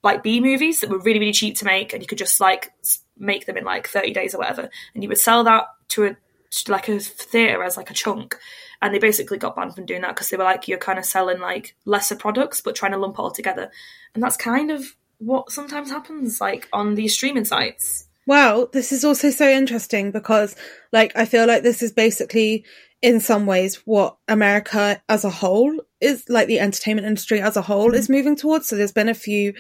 like 0.04 0.24
B 0.24 0.40
movies 0.40 0.82
that 0.82 0.90
were 0.90 1.00
really 1.00 1.20
really 1.20 1.34
cheap 1.34 1.58
to 1.58 1.66
make, 1.66 1.94
and 1.94 2.02
you 2.02 2.08
could 2.08 2.18
just 2.18 2.40
like 2.40 2.72
make 3.18 3.46
them 3.46 3.58
in 3.58 3.66
like 3.66 3.88
thirty 3.88 4.14
days 4.14 4.34
or 4.34 4.40
whatever, 4.40 4.70
and 4.94 5.04
you 5.04 5.10
would 5.10 5.20
sell 5.20 5.44
that 5.44 5.66
to 5.90 6.06
a 6.06 6.18
to 6.52 6.72
like 6.72 6.88
a 6.88 7.00
theater 7.00 7.64
as 7.64 7.78
like 7.78 7.92
a 7.92 7.94
chunk. 7.94 8.36
And 8.82 8.94
they 8.94 9.00
basically 9.00 9.38
got 9.38 9.56
banned 9.56 9.74
from 9.74 9.86
doing 9.86 10.02
that 10.02 10.10
because 10.10 10.30
they 10.30 10.38
were 10.38 10.44
like, 10.44 10.68
you're 10.68 10.78
kind 10.78 11.00
of 11.00 11.06
selling 11.06 11.40
like 11.40 11.76
lesser 11.86 12.16
products, 12.16 12.62
but 12.62 12.76
trying 12.76 12.92
to 12.92 12.98
lump 12.98 13.16
it 13.16 13.20
all 13.20 13.32
together. 13.32 13.72
And 14.14 14.24
that's 14.24 14.38
kind 14.38 14.70
of 14.70 14.86
what 15.20 15.52
sometimes 15.52 15.90
happens 15.90 16.42
like 16.42 16.68
on 16.74 16.96
these 16.96 17.14
streaming 17.14 17.46
sites. 17.46 18.08
Well, 18.28 18.68
this 18.74 18.92
is 18.92 19.06
also 19.06 19.30
so 19.30 19.48
interesting 19.48 20.12
because, 20.12 20.56
like, 20.92 21.16
I 21.16 21.26
feel 21.26 21.46
like 21.46 21.62
this 21.62 21.84
is 21.84 21.92
basically, 21.92 22.66
in 23.02 23.20
some 23.20 23.46
ways, 23.46 23.76
what 23.86 24.18
America 24.28 25.02
as 25.10 25.24
a 25.24 25.30
whole 25.30 25.80
is 26.02 26.24
like 26.30 26.48
the 26.48 26.60
entertainment 26.60 27.08
industry 27.08 27.40
as 27.42 27.56
a 27.58 27.62
whole 27.62 27.94
is 27.94 28.10
moving 28.10 28.36
towards. 28.36 28.68
So 28.68 28.76
there's 28.76 28.92
been 28.92 29.10
a 29.10 29.14
few 29.14 29.54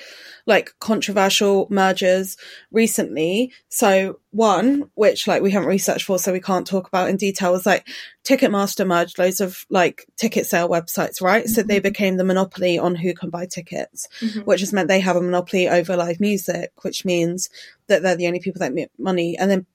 like 0.46 0.74
controversial 0.80 1.68
mergers 1.70 2.38
recently. 2.72 3.52
So 3.70 4.20
one, 4.32 4.90
which 4.96 5.28
like 5.28 5.42
we 5.42 5.52
haven't 5.52 5.70
researched 5.70 6.06
for, 6.06 6.18
so 6.18 6.34
we 6.34 6.40
can't 6.40 6.68
talk 6.68 6.88
about 6.88 7.10
in 7.10 7.18
detail, 7.18 7.52
was 7.52 7.66
like 7.66 7.88
Ticketmaster 8.24 8.86
merged 8.86 9.20
loads 9.20 9.42
of 9.42 9.66
like 9.70 10.06
ticket 10.18 10.46
sale 10.46 10.70
websites, 10.70 11.22
right? 11.22 11.48
So 11.48 11.62
they 11.62 11.80
became 11.80 12.18
the 12.18 12.24
monopoly 12.24 12.80
on 12.80 12.96
who 12.96 13.14
can 13.14 13.30
buy 13.30 13.46
tickets, 13.46 14.08
Mhm. 14.22 14.46
which 14.46 14.62
has 14.62 14.74
meant 14.74 14.88
they 14.88 15.00
have 15.00 15.16
a 15.16 15.22
monopoly 15.22 15.68
over 15.70 15.96
live 15.96 16.20
music, 16.20 16.72
which 16.82 17.06
means 17.06 17.50
that 17.88 18.02
they're 18.02 18.16
the 18.16 18.28
only 18.28 18.40
people 18.40 18.60
that 18.60 18.74
make 18.74 18.90
money. 18.98 19.38
And 19.38 19.50
then 19.52 19.66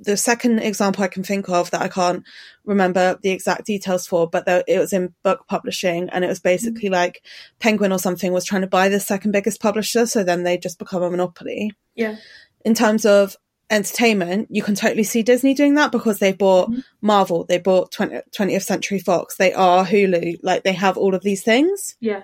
the 0.00 0.16
second 0.16 0.60
example 0.60 1.04
I 1.04 1.08
can 1.08 1.22
think 1.22 1.48
of 1.48 1.70
that 1.70 1.82
I 1.82 1.88
can't 1.88 2.24
remember 2.64 3.18
the 3.22 3.30
exact 3.30 3.66
details 3.66 4.06
for, 4.06 4.28
but 4.28 4.46
there, 4.46 4.64
it 4.66 4.78
was 4.78 4.92
in 4.92 5.14
book 5.22 5.46
publishing 5.46 6.08
and 6.10 6.24
it 6.24 6.28
was 6.28 6.40
basically 6.40 6.88
like 6.88 7.22
Penguin 7.58 7.92
or 7.92 7.98
something 7.98 8.32
was 8.32 8.44
trying 8.44 8.62
to 8.62 8.66
buy 8.66 8.88
the 8.88 9.00
second 9.00 9.32
biggest 9.32 9.60
publisher. 9.60 10.06
So 10.06 10.24
then 10.24 10.42
they 10.42 10.56
just 10.56 10.78
become 10.78 11.02
a 11.02 11.10
monopoly. 11.10 11.72
Yeah. 11.94 12.16
In 12.64 12.74
terms 12.74 13.04
of 13.04 13.36
entertainment, 13.70 14.48
you 14.50 14.62
can 14.62 14.74
totally 14.74 15.04
see 15.04 15.22
Disney 15.22 15.54
doing 15.54 15.74
that 15.74 15.92
because 15.92 16.18
they 16.18 16.32
bought 16.32 16.70
Marvel, 17.00 17.44
they 17.44 17.58
bought 17.58 17.92
20, 17.92 18.20
20th 18.36 18.62
Century 18.62 18.98
Fox, 18.98 19.36
they 19.36 19.52
are 19.52 19.84
Hulu, 19.84 20.40
like 20.42 20.64
they 20.64 20.72
have 20.72 20.96
all 20.96 21.14
of 21.14 21.22
these 21.22 21.42
things. 21.42 21.96
Yeah. 22.00 22.22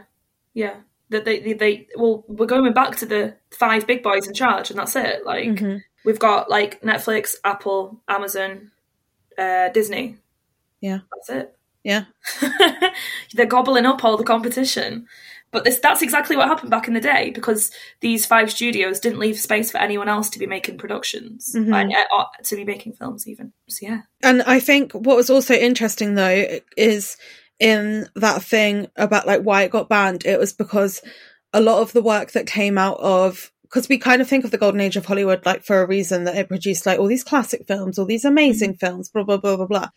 Yeah. 0.54 0.76
That 1.10 1.24
they, 1.24 1.38
they, 1.38 1.52
they, 1.52 1.86
well, 1.96 2.24
we're 2.26 2.46
going 2.46 2.72
back 2.72 2.96
to 2.96 3.06
the 3.06 3.36
five 3.50 3.86
big 3.86 4.02
boys 4.02 4.26
in 4.26 4.34
charge, 4.34 4.70
and 4.70 4.78
that's 4.78 4.96
it. 4.96 5.24
Like, 5.24 5.44
Mhm. 5.50 5.82
We've 6.06 6.18
got 6.18 6.48
like 6.48 6.80
Netflix, 6.80 7.34
Apple, 7.44 8.00
Amazon, 8.08 8.70
uh, 9.36 9.68
Disney. 9.68 10.16
Yeah. 10.80 11.00
That's 11.12 11.28
it. 11.28 11.58
Yeah. 11.84 12.04
They're 13.34 13.46
gobbling 13.46 13.84
up 13.86 14.02
all 14.04 14.16
the 14.16 14.24
competition. 14.24 15.06
But 15.52 15.64
this 15.64 15.78
that's 15.78 16.02
exactly 16.02 16.36
what 16.36 16.48
happened 16.48 16.70
back 16.70 16.88
in 16.88 16.94
the 16.94 17.00
day 17.00 17.30
because 17.30 17.70
these 18.00 18.26
five 18.26 18.50
studios 18.50 18.98
didn't 19.00 19.20
leave 19.20 19.38
space 19.38 19.70
for 19.70 19.78
anyone 19.78 20.08
else 20.08 20.28
to 20.30 20.38
be 20.38 20.46
making 20.46 20.76
productions, 20.76 21.52
Mhm. 21.54 21.72
and, 21.74 21.92
uh, 21.92 22.04
or 22.16 22.26
to 22.42 22.56
be 22.56 22.64
making 22.64 22.94
films 22.94 23.26
even. 23.28 23.52
So 23.68 23.86
yeah. 23.86 24.00
And 24.22 24.42
I 24.42 24.58
think 24.60 24.92
what 24.92 25.16
was 25.16 25.30
also 25.30 25.54
interesting 25.54 26.14
though 26.14 26.58
is 26.76 27.16
in 27.60 28.08
that 28.16 28.42
thing 28.42 28.88
about 28.96 29.26
like 29.26 29.42
why 29.42 29.62
it 29.62 29.70
got 29.70 29.88
banned, 29.88 30.26
it 30.26 30.38
was 30.38 30.52
because 30.52 31.00
a 31.52 31.60
lot 31.60 31.80
of 31.80 31.92
the 31.92 32.02
work 32.02 32.32
that 32.32 32.46
came 32.46 32.76
out 32.76 32.98
of 33.00 33.50
because 33.68 33.88
we 33.88 33.98
kind 33.98 34.22
of 34.22 34.28
think 34.28 34.44
of 34.44 34.50
the 34.50 34.58
golden 34.58 34.80
age 34.80 34.96
of 34.96 35.06
Hollywood 35.06 35.44
like 35.44 35.64
for 35.64 35.80
a 35.80 35.86
reason 35.86 36.24
that 36.24 36.36
it 36.36 36.48
produced 36.48 36.86
like 36.86 36.98
all 36.98 37.06
these 37.06 37.24
classic 37.24 37.66
films, 37.66 37.98
all 37.98 38.06
these 38.06 38.24
amazing 38.24 38.74
films, 38.74 39.08
blah 39.08 39.24
blah 39.24 39.36
blah 39.36 39.56
blah 39.56 39.66
blah. 39.66 39.88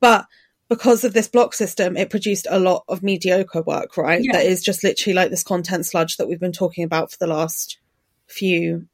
But 0.00 0.26
because 0.68 1.04
of 1.04 1.12
this 1.12 1.28
block 1.28 1.54
system, 1.54 1.96
it 1.96 2.10
produced 2.10 2.46
a 2.48 2.58
lot 2.58 2.84
of 2.88 3.02
mediocre 3.02 3.62
work, 3.62 3.96
right? 3.96 4.22
Yeah. 4.22 4.32
That 4.32 4.46
is 4.46 4.62
just 4.62 4.82
literally 4.82 5.14
like 5.14 5.30
this 5.30 5.42
content 5.42 5.86
sludge 5.86 6.16
that 6.16 6.28
we've 6.28 6.40
been 6.40 6.52
talking 6.52 6.84
about 6.84 7.12
for 7.12 7.18
the 7.18 7.26
last 7.26 7.78
few 8.26 8.86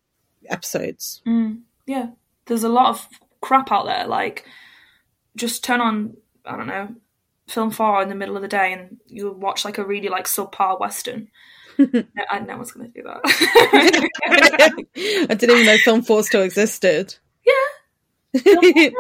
episodes. 0.48 1.22
Mm, 1.26 1.60
yeah, 1.86 2.08
there's 2.46 2.64
a 2.64 2.68
lot 2.68 2.88
of 2.88 3.08
crap 3.40 3.70
out 3.70 3.86
there. 3.86 4.06
Like, 4.06 4.44
just 5.36 5.62
turn 5.62 5.80
on, 5.80 6.16
I 6.44 6.56
don't 6.56 6.66
know, 6.66 6.94
film 7.46 7.70
four 7.70 8.02
in 8.02 8.08
the 8.08 8.14
middle 8.14 8.36
of 8.36 8.42
the 8.42 8.48
day, 8.48 8.72
and 8.72 8.98
you'll 9.06 9.34
watch 9.34 9.64
like 9.64 9.78
a 9.78 9.84
really 9.84 10.08
like 10.08 10.26
subpar 10.26 10.80
western. 10.80 11.28
No, 11.78 12.04
I, 12.30 12.40
no 12.40 12.56
one's 12.56 12.72
going 12.72 12.92
to 12.92 12.92
do 12.92 13.06
that. 13.06 13.20
I 15.30 15.34
didn't 15.34 15.50
even 15.50 15.66
know 15.66 15.78
Film 15.78 16.02
4 16.02 16.22
still 16.24 16.42
existed. 16.42 17.14
Yeah. 17.46 18.34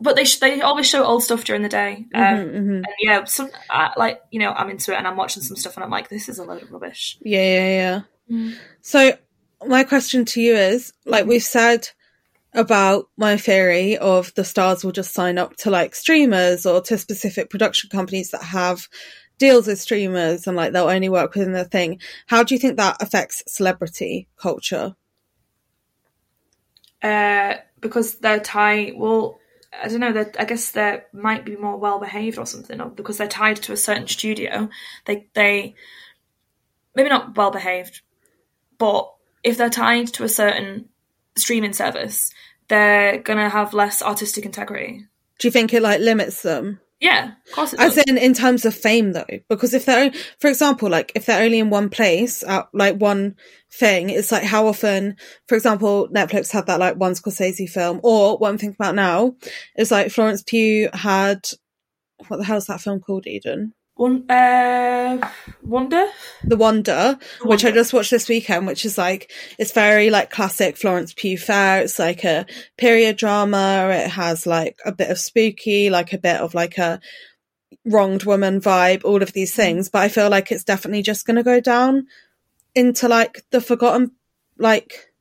but 0.00 0.16
they 0.16 0.24
sh- 0.24 0.40
they 0.40 0.60
always 0.60 0.88
show 0.88 1.04
old 1.04 1.22
stuff 1.22 1.44
during 1.44 1.62
the 1.62 1.68
day. 1.68 2.06
Um, 2.12 2.22
Mhm, 2.22 2.52
mhm. 2.52 2.76
And 2.76 2.86
yeah, 3.00 3.24
some 3.24 3.48
uh, 3.70 3.90
like 3.96 4.20
you 4.32 4.40
know 4.40 4.50
I'm 4.50 4.68
into 4.68 4.92
it, 4.92 4.96
and 4.96 5.06
I'm 5.06 5.16
watching 5.16 5.44
some 5.44 5.56
stuff, 5.56 5.76
and 5.76 5.84
I'm 5.84 5.90
like, 5.90 6.08
this 6.08 6.28
is 6.28 6.40
a 6.40 6.44
load 6.44 6.62
of 6.62 6.72
rubbish. 6.72 7.16
Yeah, 7.22 7.40
yeah, 7.40 7.68
yeah. 7.68 8.00
Mm. 8.36 8.56
So, 8.80 9.16
my 9.64 9.84
question 9.84 10.24
to 10.24 10.40
you 10.40 10.56
is 10.56 10.92
like 11.06 11.26
we've 11.26 11.42
said 11.42 11.88
about 12.52 13.08
my 13.16 13.36
theory 13.36 13.96
of 13.96 14.34
the 14.34 14.44
stars 14.44 14.84
will 14.84 14.92
just 14.92 15.14
sign 15.14 15.38
up 15.38 15.54
to 15.58 15.70
like 15.70 15.94
streamers 15.94 16.66
or 16.66 16.80
to 16.80 16.98
specific 16.98 17.50
production 17.50 17.90
companies 17.90 18.30
that 18.30 18.42
have 18.42 18.88
deals 19.38 19.66
with 19.66 19.80
streamers 19.80 20.46
and 20.46 20.56
like 20.56 20.72
they'll 20.72 20.88
only 20.88 21.08
work 21.08 21.34
within 21.34 21.52
their 21.52 21.64
thing. 21.64 22.00
How 22.26 22.42
do 22.42 22.54
you 22.54 22.58
think 22.58 22.76
that 22.76 23.02
affects 23.02 23.42
celebrity 23.46 24.28
culture? 24.36 24.94
Uh, 27.02 27.54
because 27.80 28.16
they're 28.16 28.40
tied. 28.40 28.94
Well, 28.96 29.38
I 29.82 29.88
don't 29.88 30.00
know. 30.00 30.12
That 30.12 30.36
I 30.38 30.44
guess 30.44 30.70
they 30.70 31.02
might 31.12 31.44
be 31.44 31.56
more 31.56 31.76
well 31.76 31.98
behaved 31.98 32.38
or 32.38 32.46
something, 32.46 32.80
or 32.80 32.88
because 32.88 33.18
they're 33.18 33.28
tied 33.28 33.56
to 33.56 33.72
a 33.72 33.76
certain 33.76 34.08
studio. 34.08 34.70
They 35.04 35.28
they 35.34 35.74
maybe 36.94 37.10
not 37.10 37.36
well 37.36 37.50
behaved, 37.50 38.00
but 38.78 39.12
if 39.42 39.58
they're 39.58 39.68
tied 39.68 40.08
to 40.14 40.24
a 40.24 40.28
certain 40.28 40.88
streaming 41.36 41.72
service, 41.72 42.32
they're 42.68 43.18
gonna 43.18 43.50
have 43.50 43.74
less 43.74 44.00
artistic 44.02 44.46
integrity. 44.46 45.06
Do 45.38 45.48
you 45.48 45.52
think 45.52 45.74
it 45.74 45.82
like 45.82 46.00
limits 46.00 46.42
them? 46.42 46.80
Yeah, 47.00 47.32
of 47.46 47.52
course 47.52 47.72
it 47.74 47.80
As 47.80 47.96
does. 47.96 48.04
in, 48.06 48.16
in 48.16 48.32
terms 48.34 48.64
of 48.64 48.74
fame, 48.74 49.12
though, 49.12 49.26
because 49.48 49.74
if 49.74 49.84
they're, 49.84 50.10
for 50.40 50.48
example, 50.48 50.88
like 50.88 51.12
if 51.14 51.26
they're 51.26 51.44
only 51.44 51.58
in 51.58 51.68
one 51.68 51.90
place, 51.90 52.42
at 52.42 52.68
like 52.72 52.96
one 52.96 53.36
thing, 53.72 54.10
it's 54.10 54.32
like 54.32 54.44
how 54.44 54.66
often, 54.68 55.16
for 55.48 55.54
example, 55.54 56.08
Netflix 56.08 56.50
had 56.50 56.66
that 56.66 56.80
like 56.80 56.96
one 56.96 57.12
Scorsese 57.12 57.68
film, 57.68 58.00
or 58.02 58.38
what 58.38 58.48
I'm 58.48 58.58
thinking 58.58 58.76
about 58.78 58.94
now 58.94 59.34
is 59.76 59.90
like 59.90 60.12
Florence 60.12 60.42
Pugh 60.42 60.88
had, 60.94 61.40
what 62.28 62.38
the 62.38 62.44
hell's 62.44 62.66
that 62.66 62.80
film 62.80 63.00
called, 63.00 63.26
Eden? 63.26 63.74
One, 63.96 64.28
uh, 64.28 65.30
Wonder. 65.62 66.06
The 66.42 66.56
Wonder, 66.56 67.18
The 67.40 67.48
which 67.48 67.64
I 67.64 67.70
just 67.70 67.92
watched 67.92 68.10
this 68.10 68.28
weekend, 68.28 68.66
which 68.66 68.84
is 68.84 68.98
like, 68.98 69.30
it's 69.56 69.72
very 69.72 70.10
like 70.10 70.30
classic 70.30 70.76
Florence 70.76 71.14
Pugh 71.14 71.38
fare. 71.38 71.82
It's 71.82 71.98
like 71.98 72.24
a 72.24 72.46
period 72.76 73.16
drama. 73.16 73.88
It 73.92 74.10
has 74.10 74.46
like 74.46 74.80
a 74.84 74.90
bit 74.90 75.10
of 75.10 75.18
spooky, 75.18 75.90
like 75.90 76.12
a 76.12 76.18
bit 76.18 76.40
of 76.40 76.54
like 76.54 76.76
a 76.76 77.00
wronged 77.84 78.24
woman 78.24 78.60
vibe, 78.60 79.04
all 79.04 79.22
of 79.22 79.32
these 79.32 79.52
Mm. 79.52 79.56
things. 79.56 79.88
But 79.90 80.02
I 80.02 80.08
feel 80.08 80.28
like 80.28 80.50
it's 80.50 80.64
definitely 80.64 81.02
just 81.02 81.24
going 81.26 81.36
to 81.36 81.44
go 81.44 81.60
down 81.60 82.08
into 82.74 83.06
like 83.06 83.44
the 83.50 83.60
forgotten, 83.60 84.10
like, 84.58 85.12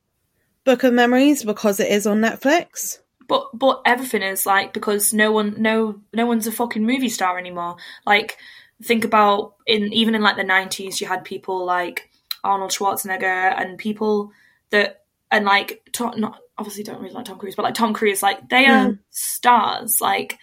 book 0.63 0.83
of 0.83 0.93
memories 0.93 1.43
because 1.43 1.79
it 1.79 1.91
is 1.91 2.07
on 2.07 2.21
Netflix. 2.21 2.99
But 3.27 3.49
but 3.53 3.81
everything 3.85 4.21
is 4.23 4.45
like 4.45 4.73
because 4.73 5.13
no 5.13 5.31
one 5.31 5.61
no 5.61 6.01
no 6.11 6.25
one's 6.25 6.47
a 6.47 6.51
fucking 6.51 6.85
movie 6.85 7.09
star 7.09 7.37
anymore. 7.37 7.77
Like 8.05 8.37
think 8.81 9.03
about 9.05 9.55
in 9.65 9.93
even 9.93 10.15
in 10.15 10.21
like 10.21 10.37
the 10.37 10.43
nineties, 10.43 10.99
you 11.01 11.07
had 11.07 11.23
people 11.23 11.65
like 11.65 12.09
Arnold 12.43 12.71
Schwarzenegger 12.71 13.53
and 13.59 13.77
people 13.77 14.31
that 14.71 15.03
and 15.31 15.45
like 15.45 15.87
Tom, 15.93 16.19
not 16.19 16.39
obviously 16.57 16.83
don't 16.83 17.01
really 17.01 17.13
like 17.13 17.25
Tom 17.25 17.37
Cruise, 17.37 17.55
but 17.55 17.63
like 17.63 17.75
Tom 17.75 17.93
Cruise, 17.93 18.23
like 18.23 18.49
they 18.49 18.65
are 18.67 18.87
Mm. 18.89 18.99
stars. 19.09 20.01
Like 20.01 20.37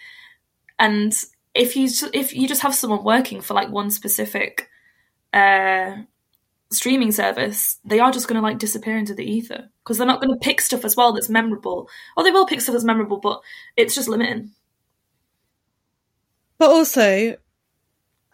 and 0.79 1.13
if 1.53 1.75
you 1.75 1.89
if 2.13 2.33
you 2.33 2.47
just 2.47 2.61
have 2.61 2.75
someone 2.75 3.03
working 3.03 3.41
for 3.41 3.53
like 3.53 3.69
one 3.69 3.91
specific 3.91 4.69
uh 5.33 5.97
streaming 6.71 7.11
service, 7.11 7.79
they 7.83 7.99
are 7.99 8.11
just 8.11 8.27
going 8.29 8.41
to 8.41 8.47
like 8.47 8.57
disappear 8.57 8.97
into 8.97 9.13
the 9.13 9.25
ether 9.29 9.69
because 9.83 9.97
they're 9.97 10.07
not 10.07 10.21
going 10.21 10.33
to 10.33 10.39
pick 10.39 10.61
stuff 10.61 10.85
as 10.85 10.95
well 10.95 11.11
that's 11.11 11.27
memorable. 11.29 11.89
Or 12.15 12.23
they 12.23 12.31
will 12.31 12.45
pick 12.45 12.61
stuff 12.61 12.73
that's 12.73 12.85
memorable, 12.85 13.17
but 13.19 13.41
it's 13.75 13.93
just 13.93 14.07
limiting. 14.07 14.51
But 16.57 16.69
also, 16.69 17.35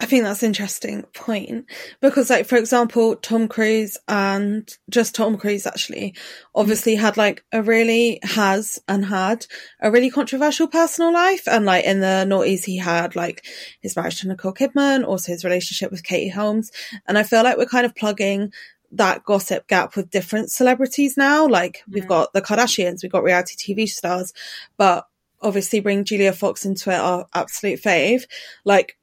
I 0.00 0.06
think 0.06 0.22
that's 0.22 0.44
an 0.44 0.48
interesting 0.48 1.02
point 1.12 1.66
because, 2.00 2.30
like, 2.30 2.46
for 2.46 2.56
example, 2.56 3.16
Tom 3.16 3.48
Cruise 3.48 3.98
and 4.06 4.68
just 4.88 5.16
Tom 5.16 5.36
Cruise 5.36 5.66
actually 5.66 6.14
obviously 6.54 6.94
had 6.94 7.16
like 7.16 7.44
a 7.50 7.62
really 7.62 8.20
has 8.22 8.78
and 8.86 9.04
had 9.04 9.46
a 9.80 9.90
really 9.90 10.08
controversial 10.08 10.68
personal 10.68 11.12
life. 11.12 11.48
And 11.48 11.64
like 11.64 11.84
in 11.84 11.98
the 11.98 12.24
noughties, 12.28 12.64
he 12.64 12.76
had 12.76 13.16
like 13.16 13.44
his 13.80 13.96
marriage 13.96 14.20
to 14.20 14.28
Nicole 14.28 14.54
Kidman, 14.54 15.04
also 15.04 15.32
his 15.32 15.44
relationship 15.44 15.90
with 15.90 16.04
Katie 16.04 16.28
Holmes. 16.28 16.70
And 17.06 17.18
I 17.18 17.24
feel 17.24 17.42
like 17.42 17.56
we're 17.56 17.66
kind 17.66 17.86
of 17.86 17.96
plugging 17.96 18.52
that 18.92 19.24
gossip 19.24 19.66
gap 19.66 19.96
with 19.96 20.10
different 20.10 20.52
celebrities 20.52 21.16
now. 21.16 21.48
Like 21.48 21.82
we've 21.88 22.06
got 22.06 22.32
the 22.32 22.40
Kardashians, 22.40 23.02
we've 23.02 23.12
got 23.12 23.24
reality 23.24 23.56
TV 23.56 23.88
stars, 23.88 24.32
but 24.76 25.06
obviously 25.40 25.80
bring 25.80 26.04
Julia 26.04 26.32
Fox 26.32 26.64
into 26.64 26.90
it, 26.90 27.00
our 27.00 27.26
absolute 27.34 27.80
fave. 27.82 28.22
Like 28.64 28.96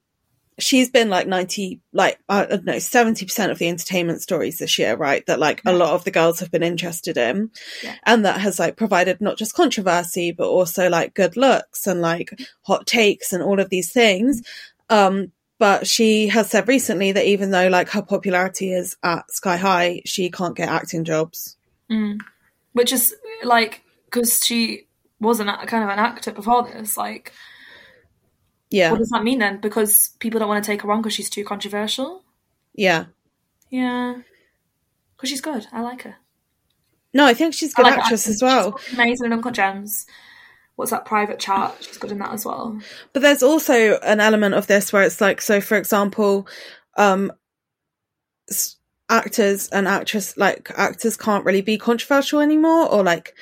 she's 0.58 0.90
been 0.90 1.10
like 1.10 1.28
90 1.28 1.82
like 1.92 2.20
i 2.30 2.46
don't 2.46 2.64
know 2.64 2.76
70% 2.76 3.52
of 3.52 3.58
the 3.58 3.68
entertainment 3.68 4.22
stories 4.22 4.58
this 4.58 4.80
year 4.80 4.96
right 4.96 5.26
that 5.26 5.40
like 5.40 5.62
yeah. 5.66 5.72
a 5.72 5.74
lot 5.74 5.94
of 5.94 6.04
the 6.04 6.12
girls 6.12 6.40
have 6.40 6.52
been 6.52 6.64
interested 6.64 7.18
in 7.18 7.52
yeah. 7.84 7.96
and 8.06 8.26
that 8.26 8.40
has 8.40 8.58
like 8.60 8.78
provided 8.78 9.20
not 9.20 9.38
just 9.38 9.56
controversy 9.56 10.32
but 10.32 10.48
also 10.48 10.90
like 10.90 11.14
good 11.14 11.36
looks 11.36 11.88
and 11.88 12.02
like 12.02 12.40
hot 12.62 12.88
takes 12.88 13.34
and 13.34 13.44
all 13.44 13.60
of 13.60 13.70
these 13.70 13.92
things 13.92 14.44
um 14.90 15.32
but 15.58 15.88
she 15.88 16.28
has 16.28 16.50
said 16.50 16.68
recently 16.68 17.12
that 17.12 17.26
even 17.26 17.52
though 17.52 17.68
like 17.68 17.90
her 17.90 18.02
popularity 18.02 18.72
is 18.72 18.96
at 19.04 19.30
sky 19.32 19.58
high 19.58 20.02
she 20.06 20.30
can't 20.30 20.56
get 20.56 20.70
acting 20.70 21.04
jobs 21.04 21.58
mm. 21.92 22.18
which 22.72 22.94
is 22.94 23.14
like 23.44 23.84
because 24.06 24.46
she 24.46 24.88
was 25.20 25.40
an 25.40 25.48
kind 25.48 25.84
of 25.84 25.90
an 25.90 26.00
actor 26.00 26.32
before 26.32 26.64
this 26.64 26.96
like 26.96 27.34
yeah. 28.76 28.92
What 28.92 29.00
does 29.00 29.10
that 29.10 29.24
mean 29.24 29.40
then? 29.40 29.62
Because 29.62 30.10
people 30.20 30.40
don't 30.40 30.50
want 30.50 30.64
to 30.64 30.70
take 30.70 30.82
her 30.82 30.92
on 30.92 31.02
because 31.02 31.14
she's 31.14 31.30
too 31.30 31.46
controversial? 31.46 32.24
Yeah. 32.74 33.06
Yeah. 33.70 34.16
Because 35.16 35.30
she's 35.30 35.42
good. 35.42 35.66
I 35.72 35.82
like 35.82 36.02
her. 36.02 36.18
No, 37.14 37.26
I 37.26 37.34
think 37.34 37.54
she's 37.54 37.72
a 37.72 37.76
good 37.76 37.86
like 37.86 38.00
actress 38.00 38.28
as 38.28 38.42
well. 38.42 38.78
Amazing 38.94 39.28
in 39.28 39.34
Uncut 39.34 39.54
Gems. 39.54 40.06
What's 40.76 40.92
that 40.92 41.06
private 41.06 41.40
chat? 41.40 41.74
She's 41.80 41.98
good 41.98 42.12
in 42.12 42.20
that 42.20 42.34
as 42.34 42.44
well. 42.44 42.78
But 43.14 43.22
there's 43.22 43.44
also 43.44 43.98
an 44.00 44.20
element 44.20 44.56
of 44.56 44.68
this 44.68 44.92
where 44.92 45.04
it's 45.04 45.22
like, 45.22 45.40
so 45.40 45.62
for 45.62 45.78
example, 45.78 46.46
um, 46.98 47.32
actors 49.10 49.70
and 49.70 49.88
actress 49.88 50.36
like 50.36 50.70
actors 50.76 51.16
can't 51.16 51.46
really 51.46 51.62
be 51.62 51.78
controversial 51.78 52.42
anymore, 52.42 52.92
or 52.92 53.04
like 53.04 53.34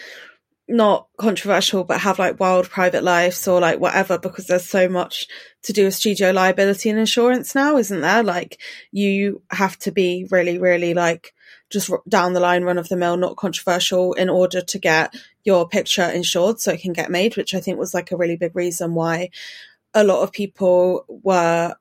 not 0.67 1.07
controversial 1.17 1.83
but 1.83 1.99
have 1.99 2.19
like 2.19 2.39
wild 2.39 2.69
private 2.69 3.03
lives 3.03 3.47
or 3.47 3.59
like 3.59 3.79
whatever 3.79 4.17
because 4.17 4.47
there's 4.47 4.65
so 4.65 4.87
much 4.87 5.27
to 5.61 5.73
do 5.73 5.85
with 5.85 5.93
studio 5.93 6.31
liability 6.31 6.89
and 6.89 6.97
insurance 6.97 7.53
now 7.53 7.77
isn't 7.77 8.01
there? 8.01 8.23
Like 8.23 8.61
you 8.91 9.41
have 9.51 9.77
to 9.79 9.91
be 9.91 10.25
really 10.31 10.57
really 10.57 10.93
like 10.93 11.33
just 11.69 11.91
down 12.07 12.33
the 12.33 12.39
line 12.39 12.63
run 12.63 12.77
of 12.77 12.87
the 12.87 12.95
mill 12.95 13.17
not 13.17 13.35
controversial 13.35 14.13
in 14.13 14.29
order 14.29 14.61
to 14.61 14.79
get 14.79 15.13
your 15.43 15.67
picture 15.67 16.03
insured 16.03 16.59
so 16.59 16.71
it 16.71 16.81
can 16.81 16.93
get 16.93 17.09
made 17.09 17.35
which 17.35 17.53
i 17.53 17.59
think 17.59 17.79
was 17.79 17.93
like 17.93 18.11
a 18.11 18.17
really 18.17 18.37
big 18.37 18.55
reason 18.55 18.93
why 18.93 19.29
a 19.93 20.03
lot 20.03 20.21
of 20.21 20.31
people 20.31 21.03
were 21.07 21.75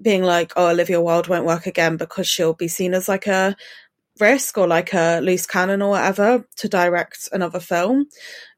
being 0.00 0.22
like 0.22 0.52
oh 0.56 0.68
olivia 0.68 1.00
wilde 1.00 1.28
won't 1.28 1.46
work 1.46 1.66
again 1.66 1.96
because 1.96 2.28
she'll 2.28 2.52
be 2.52 2.68
seen 2.68 2.92
as 2.94 3.08
like 3.08 3.26
a 3.26 3.56
risk 4.20 4.58
or 4.58 4.66
like 4.66 4.92
a 4.94 5.20
loose 5.20 5.46
cannon 5.46 5.82
or 5.82 5.90
whatever 5.90 6.44
to 6.56 6.68
direct 6.68 7.28
another 7.32 7.60
film. 7.60 8.06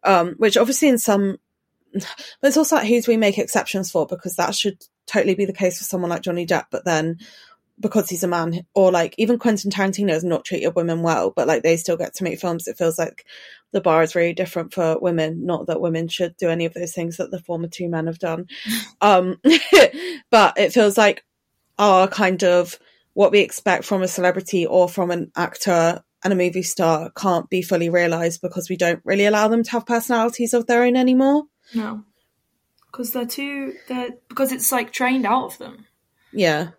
Um, 0.02 0.34
which 0.38 0.56
obviously 0.56 0.88
in 0.88 0.98
some, 0.98 1.38
but 1.92 2.06
it's 2.42 2.56
also 2.56 2.76
like 2.76 2.88
who's 2.88 3.08
we 3.08 3.16
make 3.16 3.38
exceptions 3.38 3.90
for 3.90 4.06
because 4.06 4.36
that 4.36 4.54
should 4.54 4.82
totally 5.06 5.34
be 5.34 5.44
the 5.44 5.52
case 5.52 5.78
for 5.78 5.84
someone 5.84 6.10
like 6.10 6.22
Johnny 6.22 6.46
Depp, 6.46 6.66
but 6.70 6.84
then 6.84 7.18
because 7.80 8.08
he's 8.08 8.22
a 8.22 8.28
man 8.28 8.64
or 8.74 8.92
like 8.92 9.14
even 9.18 9.38
Quentin 9.38 9.70
Tarantino 9.70 10.10
has 10.10 10.24
not 10.24 10.44
treated 10.44 10.76
women 10.76 11.02
well, 11.02 11.32
but 11.34 11.48
like 11.48 11.62
they 11.62 11.76
still 11.76 11.96
get 11.96 12.14
to 12.14 12.24
make 12.24 12.40
films. 12.40 12.68
It 12.68 12.78
feels 12.78 12.98
like 12.98 13.26
the 13.72 13.80
bar 13.80 14.02
is 14.02 14.14
really 14.14 14.32
different 14.32 14.72
for 14.72 14.98
women. 15.00 15.44
Not 15.44 15.66
that 15.66 15.80
women 15.80 16.08
should 16.08 16.36
do 16.36 16.48
any 16.48 16.66
of 16.66 16.74
those 16.74 16.92
things 16.92 17.16
that 17.16 17.30
the 17.30 17.40
former 17.40 17.68
two 17.68 17.88
men 17.88 18.06
have 18.06 18.18
done. 18.18 18.46
um, 19.00 19.40
but 20.30 20.56
it 20.56 20.72
feels 20.72 20.96
like 20.96 21.24
our 21.78 22.06
kind 22.06 22.44
of 22.44 22.78
what 23.14 23.32
we 23.32 23.40
expect 23.40 23.84
from 23.84 24.02
a 24.02 24.08
celebrity 24.08 24.66
or 24.66 24.88
from 24.88 25.10
an 25.10 25.32
actor 25.36 26.02
and 26.22 26.32
a 26.32 26.36
movie 26.36 26.62
star 26.62 27.10
can't 27.16 27.48
be 27.48 27.62
fully 27.62 27.90
realized 27.90 28.40
because 28.40 28.68
we 28.68 28.76
don't 28.76 29.00
really 29.04 29.26
allow 29.26 29.48
them 29.48 29.62
to 29.62 29.70
have 29.72 29.86
personalities 29.86 30.54
of 30.54 30.66
their 30.66 30.82
own 30.82 30.96
anymore. 30.96 31.44
No, 31.74 32.04
because 32.90 33.12
they're 33.12 33.26
too 33.26 33.74
they're 33.88 34.10
because 34.28 34.52
it's 34.52 34.70
like 34.72 34.92
trained 34.92 35.26
out 35.26 35.44
of 35.44 35.58
them. 35.58 35.86
Yeah. 36.32 36.70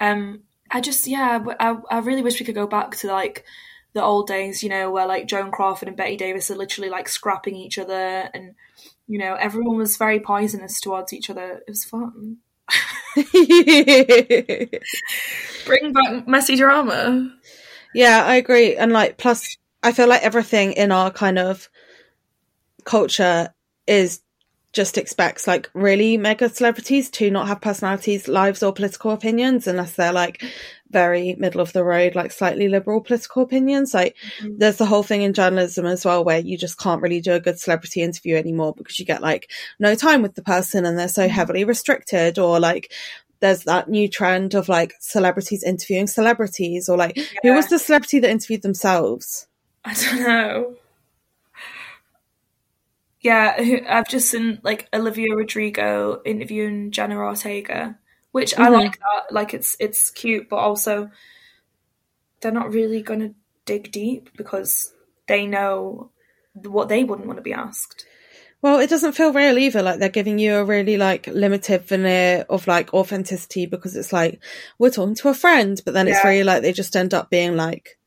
Um, 0.00 0.42
I 0.70 0.80
just 0.80 1.06
yeah, 1.06 1.44
I 1.60 1.76
I 1.90 1.98
really 1.98 2.22
wish 2.22 2.40
we 2.40 2.46
could 2.46 2.54
go 2.54 2.66
back 2.66 2.96
to 2.96 3.08
like 3.08 3.44
the 3.94 4.02
old 4.02 4.26
days, 4.26 4.62
you 4.62 4.68
know, 4.68 4.90
where 4.90 5.06
like 5.06 5.26
Joan 5.26 5.50
Crawford 5.50 5.88
and 5.88 5.96
Bette 5.96 6.16
Davis 6.16 6.50
are 6.50 6.56
literally 6.56 6.90
like 6.90 7.08
scrapping 7.08 7.56
each 7.56 7.78
other, 7.78 8.30
and 8.32 8.54
you 9.06 9.18
know 9.18 9.34
everyone 9.34 9.76
was 9.76 9.96
very 9.96 10.20
poisonous 10.20 10.80
towards 10.80 11.12
each 11.12 11.30
other. 11.30 11.62
It 11.66 11.70
was 11.70 11.84
fun. 11.84 12.38
Bring 15.66 15.92
back 15.92 16.28
messy 16.28 16.56
drama. 16.56 17.34
Yeah, 17.94 18.24
I 18.24 18.36
agree. 18.36 18.76
And 18.76 18.92
like, 18.92 19.16
plus, 19.18 19.56
I 19.82 19.92
feel 19.92 20.08
like 20.08 20.22
everything 20.22 20.72
in 20.72 20.92
our 20.92 21.10
kind 21.10 21.38
of 21.38 21.68
culture 22.84 23.54
is 23.86 24.20
just 24.78 24.96
expects 24.96 25.48
like 25.48 25.68
really 25.74 26.16
mega 26.16 26.48
celebrities 26.48 27.10
to 27.10 27.32
not 27.32 27.48
have 27.48 27.60
personalities, 27.60 28.28
lives, 28.28 28.62
or 28.62 28.72
political 28.72 29.10
opinions 29.10 29.66
unless 29.66 29.96
they're 29.96 30.12
like 30.12 30.40
very 30.88 31.34
middle 31.34 31.60
of 31.60 31.72
the 31.72 31.82
road, 31.82 32.14
like 32.14 32.30
slightly 32.30 32.68
liberal 32.68 33.00
political 33.00 33.42
opinions. 33.42 33.92
Like 33.92 34.14
mm-hmm. 34.38 34.56
there's 34.58 34.76
the 34.76 34.86
whole 34.86 35.02
thing 35.02 35.22
in 35.22 35.34
journalism 35.34 35.84
as 35.84 36.04
well 36.04 36.22
where 36.22 36.38
you 36.38 36.56
just 36.56 36.78
can't 36.78 37.02
really 37.02 37.20
do 37.20 37.32
a 37.32 37.40
good 37.40 37.58
celebrity 37.58 38.02
interview 38.02 38.36
anymore 38.36 38.72
because 38.72 39.00
you 39.00 39.04
get 39.04 39.20
like 39.20 39.50
no 39.80 39.96
time 39.96 40.22
with 40.22 40.36
the 40.36 40.42
person 40.42 40.86
and 40.86 40.96
they're 40.96 41.08
so 41.08 41.22
mm-hmm. 41.22 41.32
heavily 41.32 41.64
restricted 41.64 42.38
or 42.38 42.60
like 42.60 42.92
there's 43.40 43.64
that 43.64 43.88
new 43.88 44.08
trend 44.08 44.54
of 44.54 44.68
like 44.68 44.94
celebrities 45.00 45.64
interviewing 45.64 46.06
celebrities 46.06 46.88
or 46.88 46.96
like 46.96 47.16
yeah. 47.16 47.24
who 47.42 47.54
was 47.54 47.66
the 47.66 47.80
celebrity 47.80 48.20
that 48.20 48.30
interviewed 48.30 48.62
themselves? 48.62 49.48
I 49.84 49.94
don't 49.94 50.22
know. 50.22 50.76
Yeah, 53.20 53.56
I've 53.88 54.08
just 54.08 54.30
seen 54.30 54.60
like 54.62 54.88
Olivia 54.94 55.34
Rodrigo 55.34 56.22
interviewing 56.24 56.90
Jenna 56.90 57.16
Ortega 57.16 57.98
which 58.32 58.52
mm-hmm. 58.52 58.62
I 58.62 58.68
like 58.68 58.98
that. 58.98 59.32
Like 59.32 59.54
it's 59.54 59.76
it's 59.80 60.10
cute, 60.10 60.48
but 60.48 60.56
also 60.56 61.10
they're 62.40 62.52
not 62.52 62.72
really 62.72 63.02
going 63.02 63.20
to 63.20 63.34
dig 63.64 63.90
deep 63.90 64.30
because 64.36 64.92
they 65.26 65.46
know 65.46 66.10
what 66.54 66.88
they 66.88 67.04
wouldn't 67.04 67.26
want 67.26 67.38
to 67.38 67.42
be 67.42 67.52
asked. 67.52 68.06
Well, 68.60 68.80
it 68.80 68.90
doesn't 68.90 69.12
feel 69.12 69.32
real 69.32 69.58
either. 69.58 69.82
Like 69.82 70.00
they're 70.00 70.08
giving 70.08 70.38
you 70.38 70.56
a 70.56 70.64
really 70.64 70.96
like 70.96 71.26
limited 71.28 71.82
veneer 71.82 72.44
of 72.48 72.66
like 72.66 72.92
authenticity 72.92 73.66
because 73.66 73.96
it's 73.96 74.12
like 74.12 74.40
we're 74.78 74.90
talking 74.90 75.14
to 75.16 75.28
a 75.28 75.34
friend, 75.34 75.80
but 75.84 75.94
then 75.94 76.06
yeah. 76.06 76.14
it's 76.14 76.24
really 76.24 76.44
like 76.44 76.62
they 76.62 76.72
just 76.72 76.96
end 76.96 77.14
up 77.14 77.30
being 77.30 77.56
like, 77.56 77.98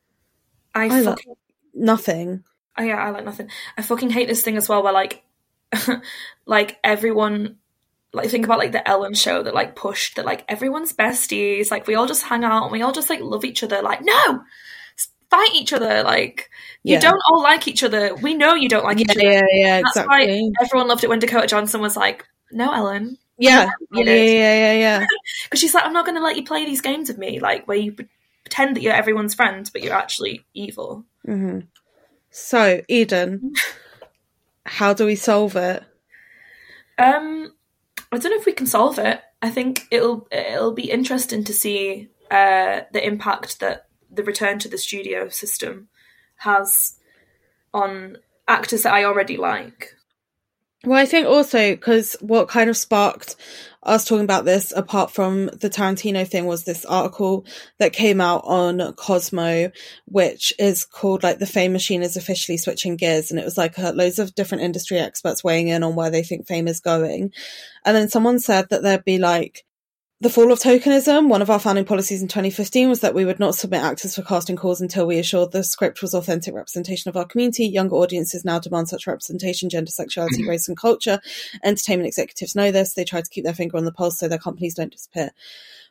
I, 0.74 0.86
I 0.86 1.04
fucking, 1.04 1.34
nothing. 1.74 2.44
Oh 2.78 2.82
yeah, 2.82 2.96
I 2.96 3.10
like 3.10 3.24
nothing. 3.24 3.48
I 3.76 3.82
fucking 3.82 4.10
hate 4.10 4.28
this 4.28 4.42
thing 4.42 4.56
as 4.56 4.68
well, 4.68 4.82
where 4.82 4.92
like, 4.92 5.24
like 6.46 6.78
everyone 6.82 7.56
like 8.14 8.28
think 8.28 8.44
about 8.44 8.58
like 8.58 8.72
the 8.72 8.86
Ellen 8.86 9.14
show 9.14 9.42
that 9.42 9.54
like 9.54 9.74
pushed 9.74 10.16
that 10.16 10.24
like 10.24 10.44
everyone's 10.48 10.92
besties, 10.92 11.70
like 11.70 11.86
we 11.86 11.94
all 11.94 12.06
just 12.06 12.24
hang 12.24 12.44
out 12.44 12.64
and 12.64 12.72
we 12.72 12.82
all 12.82 12.92
just 12.92 13.10
like 13.10 13.20
love 13.20 13.44
each 13.44 13.62
other. 13.62 13.82
Like 13.82 14.00
no, 14.02 14.42
fight 15.32 15.54
each 15.54 15.72
other. 15.72 16.02
Like 16.02 16.50
you 16.82 16.94
yeah. 16.94 17.00
don't 17.00 17.20
all 17.30 17.42
like 17.42 17.66
each 17.66 17.82
other. 17.82 18.14
We 18.14 18.34
know 18.34 18.54
you 18.54 18.68
don't 18.68 18.84
like 18.84 18.98
yeah, 18.98 19.02
each 19.02 19.16
other. 19.16 19.22
Yeah, 19.22 19.42
yeah, 19.50 19.80
That's 19.82 19.96
exactly. 19.96 20.40
why 20.42 20.50
everyone 20.62 20.88
loved 20.88 21.04
it 21.04 21.10
when 21.10 21.18
Dakota 21.18 21.46
Johnson 21.46 21.80
was 21.80 21.96
like, 21.96 22.26
"No, 22.52 22.72
Ellen." 22.72 23.18
Yeah, 23.38 23.70
yeah, 23.92 24.04
yeah, 24.04 24.14
yeah, 24.14 24.72
yeah. 25.00 25.06
Because 25.44 25.60
she's 25.60 25.74
like, 25.74 25.84
"I'm 25.84 25.94
not 25.94 26.04
going 26.04 26.16
to 26.16 26.22
let 26.22 26.36
you 26.36 26.44
play 26.44 26.66
these 26.66 26.82
games 26.82 27.08
with 27.08 27.18
me, 27.18 27.40
like 27.40 27.66
where 27.66 27.78
you 27.78 27.96
pretend 28.44 28.76
that 28.76 28.82
you're 28.82 28.92
everyone's 28.92 29.34
friend, 29.34 29.68
but 29.72 29.82
you're 29.82 29.94
actually 29.94 30.44
evil." 30.54 31.04
Mm-hmm. 31.26 31.60
So, 32.32 32.80
Eden, 32.88 33.52
how 34.64 34.94
do 34.94 35.04
we 35.04 35.16
solve 35.16 35.54
it? 35.54 35.84
Um, 36.98 37.52
I 38.10 38.18
don't 38.18 38.32
know 38.32 38.38
if 38.38 38.46
we 38.46 38.52
can 38.52 38.66
solve 38.66 38.98
it. 38.98 39.20
I 39.42 39.50
think 39.50 39.86
it'll 39.90 40.26
it'll 40.30 40.72
be 40.72 40.90
interesting 40.90 41.44
to 41.44 41.52
see 41.52 42.08
uh, 42.30 42.80
the 42.92 43.06
impact 43.06 43.60
that 43.60 43.86
the 44.10 44.24
return 44.24 44.58
to 44.60 44.68
the 44.68 44.78
studio 44.78 45.28
system 45.28 45.88
has 46.36 46.94
on 47.74 48.16
actors 48.48 48.82
that 48.84 48.94
I 48.94 49.04
already 49.04 49.36
like. 49.36 49.94
Well, 50.84 50.98
I 50.98 51.06
think 51.06 51.28
also 51.28 51.70
because 51.72 52.16
what 52.20 52.48
kind 52.48 52.68
of 52.68 52.76
sparked 52.76 53.36
us 53.84 54.04
talking 54.04 54.24
about 54.24 54.44
this, 54.44 54.72
apart 54.74 55.12
from 55.12 55.46
the 55.46 55.70
Tarantino 55.70 56.26
thing, 56.26 56.46
was 56.46 56.64
this 56.64 56.84
article 56.84 57.46
that 57.78 57.92
came 57.92 58.20
out 58.20 58.42
on 58.44 58.92
Cosmo, 58.94 59.70
which 60.06 60.52
is 60.58 60.84
called 60.84 61.22
like 61.22 61.38
the 61.38 61.46
Fame 61.46 61.72
Machine 61.72 62.02
is 62.02 62.16
officially 62.16 62.58
switching 62.58 62.96
gears, 62.96 63.30
and 63.30 63.38
it 63.38 63.44
was 63.44 63.56
like 63.56 63.78
uh, 63.78 63.92
loads 63.92 64.18
of 64.18 64.34
different 64.34 64.64
industry 64.64 64.98
experts 64.98 65.44
weighing 65.44 65.68
in 65.68 65.84
on 65.84 65.94
where 65.94 66.10
they 66.10 66.24
think 66.24 66.48
fame 66.48 66.66
is 66.66 66.80
going, 66.80 67.32
and 67.84 67.96
then 67.96 68.08
someone 68.08 68.40
said 68.40 68.68
that 68.70 68.82
there'd 68.82 69.04
be 69.04 69.18
like 69.18 69.64
the 70.22 70.30
fall 70.30 70.52
of 70.52 70.60
tokenism, 70.60 71.28
one 71.28 71.42
of 71.42 71.50
our 71.50 71.58
founding 71.58 71.84
policies 71.84 72.22
in 72.22 72.28
2015 72.28 72.88
was 72.88 73.00
that 73.00 73.12
we 73.12 73.24
would 73.24 73.40
not 73.40 73.56
submit 73.56 73.82
actors 73.82 74.14
for 74.14 74.22
casting 74.22 74.54
calls 74.54 74.80
until 74.80 75.04
we 75.04 75.18
assured 75.18 75.50
the 75.50 75.64
script 75.64 76.00
was 76.00 76.14
authentic 76.14 76.54
representation 76.54 77.08
of 77.08 77.16
our 77.16 77.24
community. 77.24 77.66
Younger 77.66 77.96
audiences 77.96 78.44
now 78.44 78.60
demand 78.60 78.88
such 78.88 79.08
representation, 79.08 79.68
gender, 79.68 79.90
sexuality, 79.90 80.42
mm-hmm. 80.42 80.50
race, 80.50 80.68
and 80.68 80.76
culture. 80.76 81.18
Entertainment 81.64 82.06
executives 82.06 82.54
know 82.54 82.70
this. 82.70 82.94
They 82.94 83.02
try 83.04 83.20
to 83.20 83.28
keep 83.28 83.42
their 83.42 83.52
finger 83.52 83.76
on 83.76 83.84
the 83.84 83.90
pulse 83.90 84.20
so 84.20 84.28
their 84.28 84.38
companies 84.38 84.74
don't 84.74 84.92
disappear. 84.92 85.32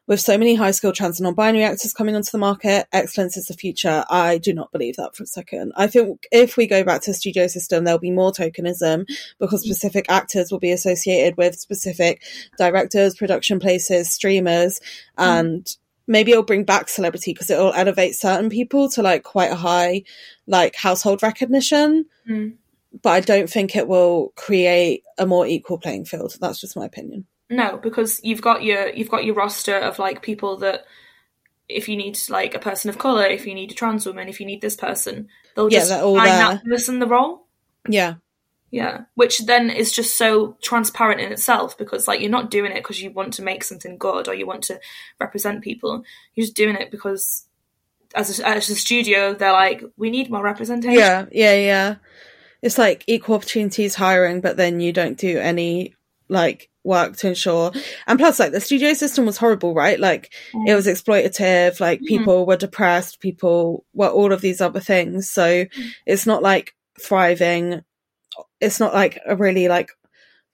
With 0.07 0.19
so 0.19 0.37
many 0.37 0.55
high 0.55 0.71
skilled 0.71 0.95
trans 0.95 1.19
and 1.19 1.25
non 1.25 1.35
binary 1.35 1.63
actors 1.63 1.93
coming 1.93 2.15
onto 2.15 2.31
the 2.31 2.37
market, 2.37 2.87
excellence 2.91 3.37
is 3.37 3.45
the 3.45 3.53
future. 3.53 4.03
I 4.09 4.39
do 4.39 4.51
not 4.51 4.71
believe 4.71 4.95
that 4.97 5.15
for 5.15 5.23
a 5.23 5.27
second. 5.27 5.73
I 5.77 5.87
think 5.87 6.27
if 6.31 6.57
we 6.57 6.67
go 6.67 6.83
back 6.83 7.01
to 7.01 7.11
the 7.11 7.15
studio 7.15 7.47
system, 7.47 7.83
there'll 7.83 7.99
be 7.99 8.11
more 8.11 8.31
tokenism 8.31 9.07
because 9.39 9.61
specific 9.61 10.07
actors 10.09 10.51
will 10.51 10.59
be 10.59 10.71
associated 10.71 11.37
with 11.37 11.59
specific 11.59 12.23
directors, 12.57 13.15
production 13.15 13.59
places, 13.59 14.11
streamers, 14.11 14.81
and 15.17 15.77
maybe 16.07 16.31
it'll 16.31 16.43
bring 16.43 16.65
back 16.65 16.89
celebrity 16.89 17.33
because 17.33 17.49
it'll 17.49 17.73
elevate 17.73 18.15
certain 18.15 18.49
people 18.49 18.89
to 18.89 19.01
like 19.01 19.23
quite 19.23 19.51
a 19.51 19.55
high 19.55 20.03
like 20.47 20.75
household 20.75 21.23
recognition. 21.23 22.05
Mm. 22.29 22.55
But 23.01 23.09
I 23.11 23.19
don't 23.21 23.49
think 23.49 23.75
it 23.75 23.87
will 23.87 24.33
create 24.35 25.03
a 25.17 25.25
more 25.25 25.47
equal 25.47 25.77
playing 25.77 26.05
field. 26.05 26.35
That's 26.41 26.59
just 26.59 26.75
my 26.75 26.85
opinion. 26.85 27.25
No, 27.51 27.77
because 27.77 28.21
you've 28.23 28.41
got 28.41 28.63
your 28.63 28.89
you've 28.89 29.11
got 29.11 29.25
your 29.25 29.35
roster 29.35 29.77
of 29.77 29.99
like 29.99 30.21
people 30.21 30.57
that 30.57 30.85
if 31.67 31.87
you 31.89 31.97
need 31.97 32.17
like 32.29 32.55
a 32.55 32.59
person 32.59 32.89
of 32.89 32.97
color, 32.97 33.25
if 33.25 33.45
you 33.45 33.53
need 33.53 33.71
a 33.71 33.75
trans 33.75 34.05
woman, 34.05 34.29
if 34.29 34.39
you 34.39 34.45
need 34.45 34.61
this 34.61 34.75
person, 34.75 35.27
they'll 35.55 35.71
Yeah, 35.71 35.79
just 35.79 35.91
all 35.91 36.15
find 36.15 36.29
there. 36.29 36.37
that 36.37 36.65
person 36.65 36.99
the 36.99 37.07
role. 37.07 37.45
Yeah. 37.87 38.15
Yeah, 38.71 39.01
which 39.15 39.39
then 39.39 39.69
is 39.69 39.91
just 39.91 40.15
so 40.17 40.55
transparent 40.61 41.19
in 41.19 41.33
itself 41.33 41.77
because 41.77 42.07
like 42.07 42.21
you're 42.21 42.29
not 42.29 42.49
doing 42.49 42.71
it 42.71 42.75
because 42.75 43.01
you 43.01 43.11
want 43.11 43.33
to 43.33 43.41
make 43.41 43.65
something 43.65 43.97
good 43.97 44.29
or 44.29 44.33
you 44.33 44.47
want 44.47 44.63
to 44.65 44.79
represent 45.19 45.61
people. 45.61 46.03
You're 46.35 46.45
just 46.45 46.55
doing 46.55 46.77
it 46.77 46.89
because 46.89 47.45
as 48.15 48.39
a, 48.39 48.47
as 48.47 48.69
a 48.69 48.75
studio, 48.75 49.33
they're 49.33 49.51
like, 49.51 49.83
we 49.97 50.09
need 50.09 50.29
more 50.31 50.41
representation. 50.41 50.97
Yeah, 50.97 51.25
yeah, 51.33 51.55
yeah. 51.55 51.95
It's 52.61 52.77
like 52.77 53.03
equal 53.07 53.35
opportunities 53.35 53.95
hiring, 53.95 54.39
but 54.39 54.55
then 54.55 54.79
you 54.79 54.93
don't 54.93 55.17
do 55.17 55.37
any 55.37 55.95
like 56.31 56.69
work 56.83 57.17
to 57.17 57.27
ensure. 57.27 57.71
And 58.07 58.17
plus, 58.17 58.39
like 58.39 58.51
the 58.51 58.61
studio 58.61 58.93
system 58.93 59.25
was 59.25 59.37
horrible, 59.37 59.73
right? 59.73 59.99
Like 59.99 60.33
it 60.65 60.73
was 60.73 60.87
exploitative. 60.87 61.79
Like 61.79 62.01
people 62.01 62.45
were 62.45 62.57
depressed. 62.57 63.19
People 63.19 63.85
were 63.93 64.07
all 64.07 64.31
of 64.31 64.41
these 64.41 64.61
other 64.61 64.79
things. 64.79 65.29
So 65.29 65.65
it's 66.05 66.25
not 66.25 66.41
like 66.41 66.75
thriving. 66.99 67.81
It's 68.59 68.79
not 68.79 68.93
like 68.93 69.19
a 69.27 69.35
really 69.35 69.67
like 69.67 69.91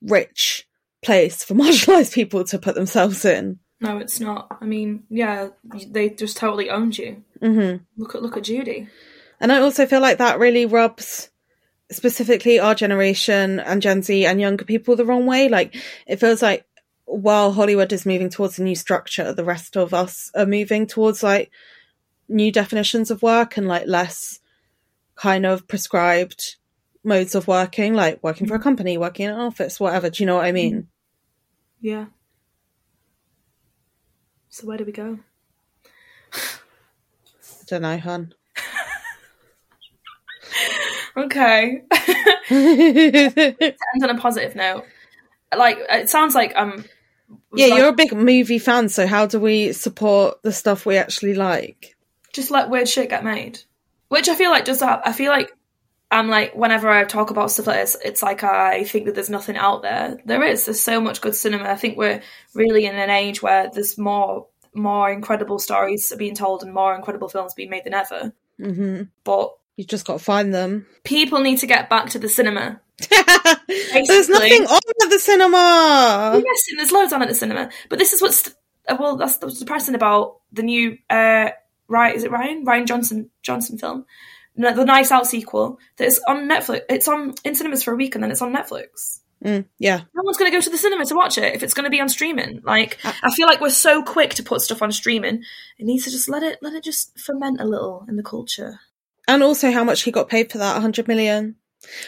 rich 0.01 0.67
place 1.03 1.43
for 1.43 1.53
marginalized 1.53 2.13
people 2.13 2.43
to 2.45 2.59
put 2.59 2.75
themselves 2.75 3.23
in. 3.23 3.59
No, 3.79 3.99
it's 3.99 4.19
not. 4.19 4.57
I 4.59 4.65
mean, 4.65 5.03
yeah, 5.09 5.49
they 5.87 6.09
just 6.09 6.37
totally 6.37 6.69
owned 6.69 6.97
you. 6.97 7.23
hmm 7.39 7.75
Look 7.95 8.15
at 8.15 8.23
look 8.23 8.35
at 8.35 8.43
Judy. 8.43 8.87
And 9.39 9.51
I 9.51 9.59
also 9.59 9.85
feel 9.85 10.01
like 10.01 10.17
that 10.17 10.39
really 10.39 10.65
rubs 10.65 11.29
specifically 11.91 12.59
our 12.59 12.75
generation 12.75 13.59
and 13.59 13.81
Gen 13.81 14.01
Z 14.01 14.25
and 14.25 14.41
younger 14.41 14.65
people 14.65 14.95
the 14.95 15.05
wrong 15.05 15.25
way. 15.25 15.49
Like 15.49 15.75
it 16.05 16.17
feels 16.17 16.41
like 16.41 16.65
while 17.05 17.53
Hollywood 17.53 17.93
is 17.93 18.05
moving 18.05 18.29
towards 18.29 18.59
a 18.59 18.63
new 18.63 18.75
structure, 18.75 19.33
the 19.33 19.45
rest 19.45 19.77
of 19.77 19.93
us 19.93 20.31
are 20.35 20.45
moving 20.45 20.87
towards 20.87 21.23
like 21.23 21.51
new 22.27 22.51
definitions 22.51 23.09
of 23.09 23.21
work 23.21 23.57
and 23.57 23.67
like 23.67 23.87
less 23.87 24.39
kind 25.15 25.45
of 25.45 25.67
prescribed 25.67 26.57
modes 27.03 27.35
of 27.35 27.47
working, 27.47 27.93
like 27.93 28.21
working 28.21 28.47
for 28.47 28.55
a 28.55 28.59
mm. 28.59 28.63
company, 28.63 28.97
working 28.97 29.27
in 29.27 29.31
an 29.31 29.39
office, 29.39 29.79
whatever. 29.79 30.09
Do 30.09 30.21
you 30.21 30.27
know 30.27 30.35
what 30.35 30.45
I 30.45 30.51
mean? 30.51 30.75
Mm. 30.75 30.87
Yeah. 31.79 32.05
So 34.49 34.67
where 34.67 34.77
do 34.77 34.85
we 34.85 34.91
go? 34.91 35.19
I 36.33 36.39
don't 37.67 37.81
know, 37.81 37.97
hun. 37.97 38.33
Okay. 41.17 41.81
end 42.49 44.03
on 44.03 44.09
a 44.09 44.17
positive 44.19 44.55
note, 44.55 44.85
like 45.55 45.77
it 45.89 46.09
sounds 46.09 46.35
like 46.35 46.53
um 46.55 46.85
yeah, 47.53 47.67
like- 47.67 47.79
you're 47.79 47.89
a 47.89 47.93
big 47.93 48.13
movie 48.15 48.59
fan, 48.59 48.89
so 48.89 49.07
how 49.07 49.25
do 49.25 49.39
we 49.39 49.73
support 49.73 50.41
the 50.43 50.51
stuff 50.51 50.85
we 50.85 50.97
actually 50.97 51.33
like? 51.33 51.95
just 52.33 52.51
let 52.51 52.69
weird 52.69 52.87
shit 52.87 53.09
get 53.09 53.23
made. 53.23 53.59
Which 54.09 54.29
I 54.29 54.35
feel 54.35 54.51
like 54.51 54.63
does 54.65 54.81
that. 54.81 55.01
I 55.05 55.11
feel 55.11 55.31
like 55.31 55.51
I'm 56.11 56.29
like 56.29 56.53
whenever 56.55 56.87
I 56.87 57.03
talk 57.03 57.31
about 57.31 57.49
stuff 57.51 57.65
like 57.67 57.77
this, 57.79 57.97
it's 58.05 58.21
like 58.21 58.43
I 58.43 58.83
think 58.83 59.05
that 59.05 59.15
there's 59.15 59.29
nothing 59.29 59.57
out 59.57 59.81
there. 59.81 60.17
There 60.23 60.43
is. 60.43 60.65
There's 60.65 60.79
so 60.79 61.01
much 61.01 61.19
good 61.19 61.33
cinema. 61.35 61.67
I 61.67 61.75
think 61.75 61.97
we're 61.97 62.21
really 62.53 62.85
in 62.85 62.95
an 62.95 63.09
age 63.09 63.41
where 63.41 63.69
there's 63.73 63.97
more 63.97 64.47
more 64.75 65.09
incredible 65.11 65.57
stories 65.57 66.13
being 66.15 66.35
told 66.35 66.61
and 66.61 66.71
more 66.73 66.93
incredible 66.93 67.27
films 67.27 67.55
being 67.55 67.71
made 67.71 67.85
than 67.85 67.95
ever. 67.95 68.31
hmm 68.59 69.03
But 69.23 69.55
You 69.77 69.85
just 69.85 70.05
got 70.05 70.17
to 70.17 70.23
find 70.23 70.53
them. 70.53 70.85
people 71.03 71.39
need 71.39 71.59
to 71.59 71.67
get 71.67 71.89
back 71.89 72.09
to 72.09 72.19
the 72.19 72.27
cinema. 72.27 72.81
There's 73.67 74.27
nothing 74.27 74.65
on 74.65 74.81
at 75.03 75.09
the 75.09 75.19
cinema. 75.19 76.41
yes, 76.43 76.63
and 76.71 76.79
there's 76.79 76.91
loads 76.91 77.13
on 77.13 77.21
at 77.21 77.27
the 77.27 77.35
cinema. 77.35 77.69
But 77.89 77.99
this 77.99 78.11
is 78.11 78.21
what's 78.21 78.49
uh, 78.87 78.97
well, 78.99 79.17
that's 79.17 79.37
what's 79.39 79.59
depressing 79.59 79.93
about 79.93 80.39
the 80.51 80.63
new 80.63 80.97
uh, 81.09 81.49
right? 81.87 82.15
Is 82.15 82.23
it 82.23 82.31
Rian 82.31 82.63
Rian 82.65 82.87
Johnson 82.87 83.29
Johnson 83.43 83.77
film? 83.77 84.05
No, 84.55 84.73
the 84.73 84.85
Knives 84.85 85.11
Out 85.11 85.27
sequel 85.27 85.79
that 85.97 86.07
is 86.07 86.19
on 86.27 86.49
Netflix. 86.49 86.81
It's 86.89 87.07
on 87.07 87.35
in 87.43 87.53
cinemas 87.53 87.83
for 87.83 87.93
a 87.93 87.95
week 87.95 88.15
and 88.15 88.23
then 88.23 88.31
it's 88.31 88.41
on 88.41 88.53
Netflix. 88.53 89.19
Mm, 89.45 89.65
yeah. 89.77 89.97
No 90.15 90.23
one's 90.23 90.37
going 90.37 90.49
to 90.49 90.57
go 90.57 90.61
to 90.61 90.69
the 90.71 90.79
cinema 90.79 91.05
to 91.05 91.15
watch 91.15 91.37
it 91.37 91.53
if 91.53 91.61
it's 91.61 91.75
going 91.75 91.83
to 91.83 91.91
be 91.91 92.01
on 92.01 92.09
streaming. 92.09 92.61
Like 92.63 92.97
I 93.03 93.29
feel 93.31 93.45
like 93.45 93.61
we're 93.61 93.69
so 93.69 94.01
quick 94.01 94.33
to 94.35 94.43
put 94.43 94.61
stuff 94.61 94.81
on 94.81 94.91
streaming. 94.91 95.43
It 95.77 95.85
needs 95.85 96.05
to 96.05 96.09
just 96.09 96.27
let 96.27 96.41
it 96.41 96.57
let 96.63 96.73
it 96.73 96.83
just 96.83 97.19
ferment 97.19 97.61
a 97.61 97.65
little 97.65 98.05
in 98.09 98.15
the 98.15 98.23
culture. 98.23 98.79
And 99.27 99.43
also 99.43 99.71
how 99.71 99.83
much 99.83 100.03
he 100.03 100.11
got 100.11 100.29
paid 100.29 100.51
for 100.51 100.57
that, 100.59 100.73
100 100.73 101.07
million. 101.07 101.55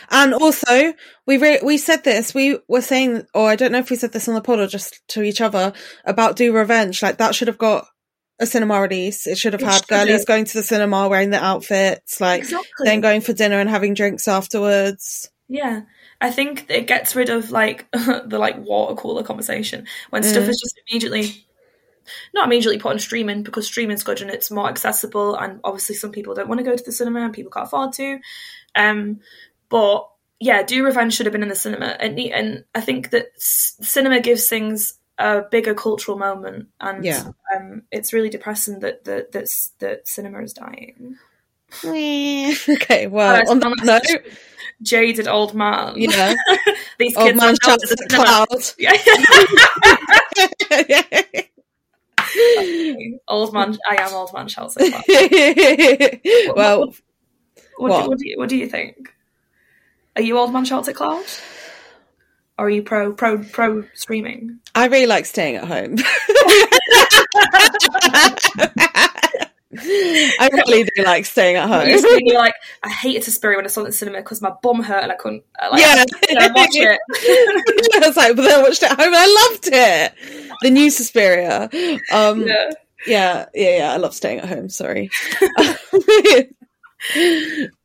And 0.09 0.33
also, 0.33 0.93
we 1.25 1.37
re- 1.37 1.59
we 1.63 1.77
said 1.77 2.03
this, 2.03 2.33
we 2.33 2.57
were 2.67 2.81
saying, 2.81 3.23
or 3.33 3.49
I 3.49 3.55
don't 3.55 3.71
know 3.71 3.79
if 3.79 3.89
we 3.89 3.95
said 3.97 4.11
this 4.13 4.27
on 4.27 4.35
the 4.35 4.41
pod 4.41 4.59
or 4.59 4.67
just 4.67 4.99
to 5.09 5.23
each 5.23 5.41
other, 5.41 5.73
about 6.05 6.35
Do 6.35 6.53
Revenge. 6.53 7.01
Like, 7.01 7.17
that 7.17 7.35
should 7.35 7.47
have 7.47 7.57
got 7.57 7.85
a 8.39 8.45
cinema 8.45 8.81
release. 8.81 9.27
It 9.27 9.37
should 9.37 9.53
have 9.53 9.61
It 9.61 9.67
had 9.67 9.87
girlies 9.87 10.25
going 10.25 10.45
to 10.45 10.53
the 10.57 10.63
cinema 10.63 11.07
wearing 11.07 11.29
the 11.29 11.43
outfits, 11.43 12.19
like, 12.21 12.41
Exactly. 12.43 12.85
then 12.85 13.01
going 13.01 13.21
for 13.21 13.33
dinner 13.33 13.59
and 13.59 13.69
having 13.69 13.93
drinks 13.93 14.27
afterwards. 14.27 15.29
Yeah. 15.47 15.81
I 16.21 16.31
think 16.31 16.65
it 16.69 16.87
gets 16.87 17.15
rid 17.15 17.29
of 17.29 17.49
like 17.51 17.89
the 17.93 18.37
like 18.37 18.57
water 18.59 18.95
cooler 18.95 19.23
conversation 19.23 19.87
when 20.09 20.23
stuff 20.23 20.43
Mm. 20.43 20.49
is 20.49 20.59
just 20.59 20.79
immediately 20.89 21.45
not 22.33 22.45
immediately 22.45 22.79
put 22.79 22.91
on 22.91 22.99
streaming 22.99 23.43
because 23.43 23.65
streaming's 23.67 24.03
good 24.03 24.21
and 24.21 24.29
it's 24.31 24.51
more 24.51 24.69
accessible 24.69 25.35
and 25.35 25.59
obviously 25.63 25.95
some 25.95 26.11
people 26.11 26.33
don't 26.33 26.47
want 26.49 26.59
to 26.59 26.63
go 26.65 26.75
to 26.75 26.83
the 26.83 26.91
cinema 26.91 27.21
and 27.21 27.33
people 27.33 27.51
can't 27.51 27.67
afford 27.67 27.93
to. 27.93 28.19
Um 28.75 29.19
but 29.69 30.09
yeah, 30.39 30.63
Do 30.63 30.85
Revenge 30.85 31.13
should 31.13 31.25
have 31.25 31.33
been 31.33 31.43
in 31.43 31.49
the 31.49 31.55
cinema 31.55 31.97
and 31.99 32.17
and 32.19 32.63
I 32.73 32.81
think 32.81 33.09
that 33.11 33.27
s- 33.35 33.75
cinema 33.81 34.19
gives 34.21 34.47
things 34.47 34.95
a 35.17 35.41
bigger 35.51 35.73
cultural 35.73 36.17
moment 36.17 36.69
and 36.79 37.03
Yeah. 37.03 37.31
um 37.55 37.83
it's 37.91 38.13
really 38.13 38.29
depressing 38.29 38.79
that 38.79 39.03
that 39.05 39.31
that, 39.33 39.49
that 39.79 40.07
cinema 40.07 40.41
is 40.43 40.53
dying. 40.53 41.17
okay, 41.85 43.05
well, 43.05 43.35
I 43.35 43.41
on 43.47 43.59
that 43.59 43.75
note, 43.83 44.23
jaded 44.81 45.27
old 45.27 45.53
man. 45.53 45.93
yeah, 45.97 46.33
These 46.97 47.15
old 47.15 47.27
kids 47.27 47.37
man 47.39 47.55
shouts 47.63 47.91
at 47.91 47.97
the 47.99 48.07
cloud. 48.09 48.47
old 53.27 53.53
man. 53.53 53.77
I 53.89 54.01
am 54.01 54.13
old 54.13 54.33
man 54.33 54.47
shouts 54.47 54.77
at 54.77 54.91
cloud. 54.91 56.55
well, 56.55 56.93
what, 57.77 57.77
what? 57.77 58.03
Do, 58.03 58.09
what, 58.09 58.19
do 58.19 58.27
you, 58.27 58.37
what 58.37 58.49
do 58.49 58.57
you 58.57 58.67
think? 58.67 59.13
Are 60.15 60.21
you 60.21 60.37
old 60.37 60.51
man 60.51 60.65
shouts 60.65 60.87
at 60.87 60.95
cloud? 60.95 61.25
Or 62.57 62.65
are 62.65 62.69
you 62.69 62.83
pro 62.83 63.13
pro 63.13 63.41
pro 63.41 63.85
streaming? 63.93 64.59
I 64.75 64.87
really 64.87 65.05
like 65.05 65.25
staying 65.25 65.55
at 65.55 65.65
home. 65.65 65.95
I 69.77 70.49
really 70.51 70.89
do 70.95 71.03
like 71.03 71.25
staying 71.25 71.57
at 71.57 71.67
home. 71.67 71.87
You 71.87 71.99
see, 71.99 72.19
you're 72.23 72.39
like, 72.39 72.55
I 72.83 72.89
hated 72.89 73.23
Suspiria 73.23 73.57
when 73.57 73.65
I 73.65 73.69
saw 73.69 73.81
it 73.81 73.85
in 73.85 73.89
the 73.89 73.93
cinema 73.97 74.17
because 74.17 74.41
my 74.41 74.51
bum 74.63 74.81
hurt 74.81 75.03
and 75.03 75.11
I 75.11 75.15
couldn't. 75.15 75.43
uh, 75.61 75.69
Like, 75.71 75.81
Yeah. 75.81 76.05
I 76.39 76.47
watch 76.55 76.69
it. 76.73 76.99
I 78.03 78.07
was 78.07 78.17
like, 78.17 78.35
but 78.35 78.41
then 78.43 78.59
I 78.59 78.63
watched 78.63 78.81
it 78.81 78.91
at 78.91 78.97
home 78.99 79.13
and 79.13 79.15
I 79.15 79.49
loved 79.51 79.67
it. 79.71 80.13
The 80.63 80.69
new 80.71 80.89
Suspiria. 80.89 81.69
Um, 82.11 82.47
Yeah. 82.47 82.69
yeah, 83.05 83.45
yeah, 83.53 83.77
yeah. 83.77 83.93
I 83.93 83.97
love 83.97 84.15
staying 84.15 84.39
at 84.39 84.49
home. 84.49 84.69
Sorry. 84.69 85.11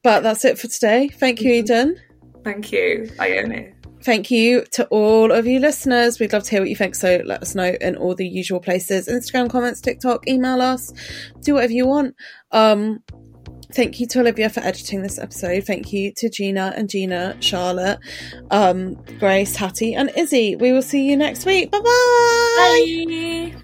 but 0.03 0.21
that's 0.23 0.45
it 0.45 0.59
for 0.59 0.69
today. 0.69 1.09
Thank 1.09 1.41
you, 1.43 1.53
Eden. 1.53 2.01
Thank 2.43 2.73
you, 2.73 3.11
Ione. 3.21 3.74
Thank 4.05 4.31
you 4.31 4.65
to 4.73 4.87
all 4.89 5.33
of 5.33 5.47
you 5.47 5.59
listeners. 5.61 6.21
We'd 6.21 6.35
love 6.35 6.43
to 6.45 6.51
hear 6.51 6.61
what 6.61 6.69
you 6.69 6.77
think, 6.77 6.95
so 6.95 7.23
let 7.25 7.41
us 7.41 7.55
know 7.55 7.75
in 7.81 7.97
all 7.97 8.15
the 8.15 8.29
usual 8.29 8.61
places 8.61 9.09
Instagram 9.09 9.49
comments, 9.49 9.81
TikTok, 9.81 10.29
email 10.29 10.61
us, 10.61 10.93
do 11.41 11.55
whatever 11.55 11.73
you 11.73 11.87
want. 11.87 12.15
Um, 12.51 13.03
thank 13.73 14.01
you 14.01 14.07
to 14.09 14.21
Olivia 14.21 14.51
for 14.51 14.61
editing 14.61 15.03
this 15.03 15.19
episode. 15.19 15.65
Thank 15.65 15.91
you 15.93 16.13
to 16.17 16.29
Gina 16.29 16.75
and 16.77 16.91
Gina, 16.91 17.39
Charlotte, 17.41 17.99
um, 18.51 18.95
Grace, 19.19 19.57
Hattie, 19.57 19.95
and 19.95 20.11
Izzy. 20.17 20.55
We 20.55 20.73
will 20.73 20.83
see 20.83 21.09
you 21.09 21.17
next 21.17 21.47
week. 21.47 21.71
Bye-bye. 21.71 23.55
Bye. 23.55 23.64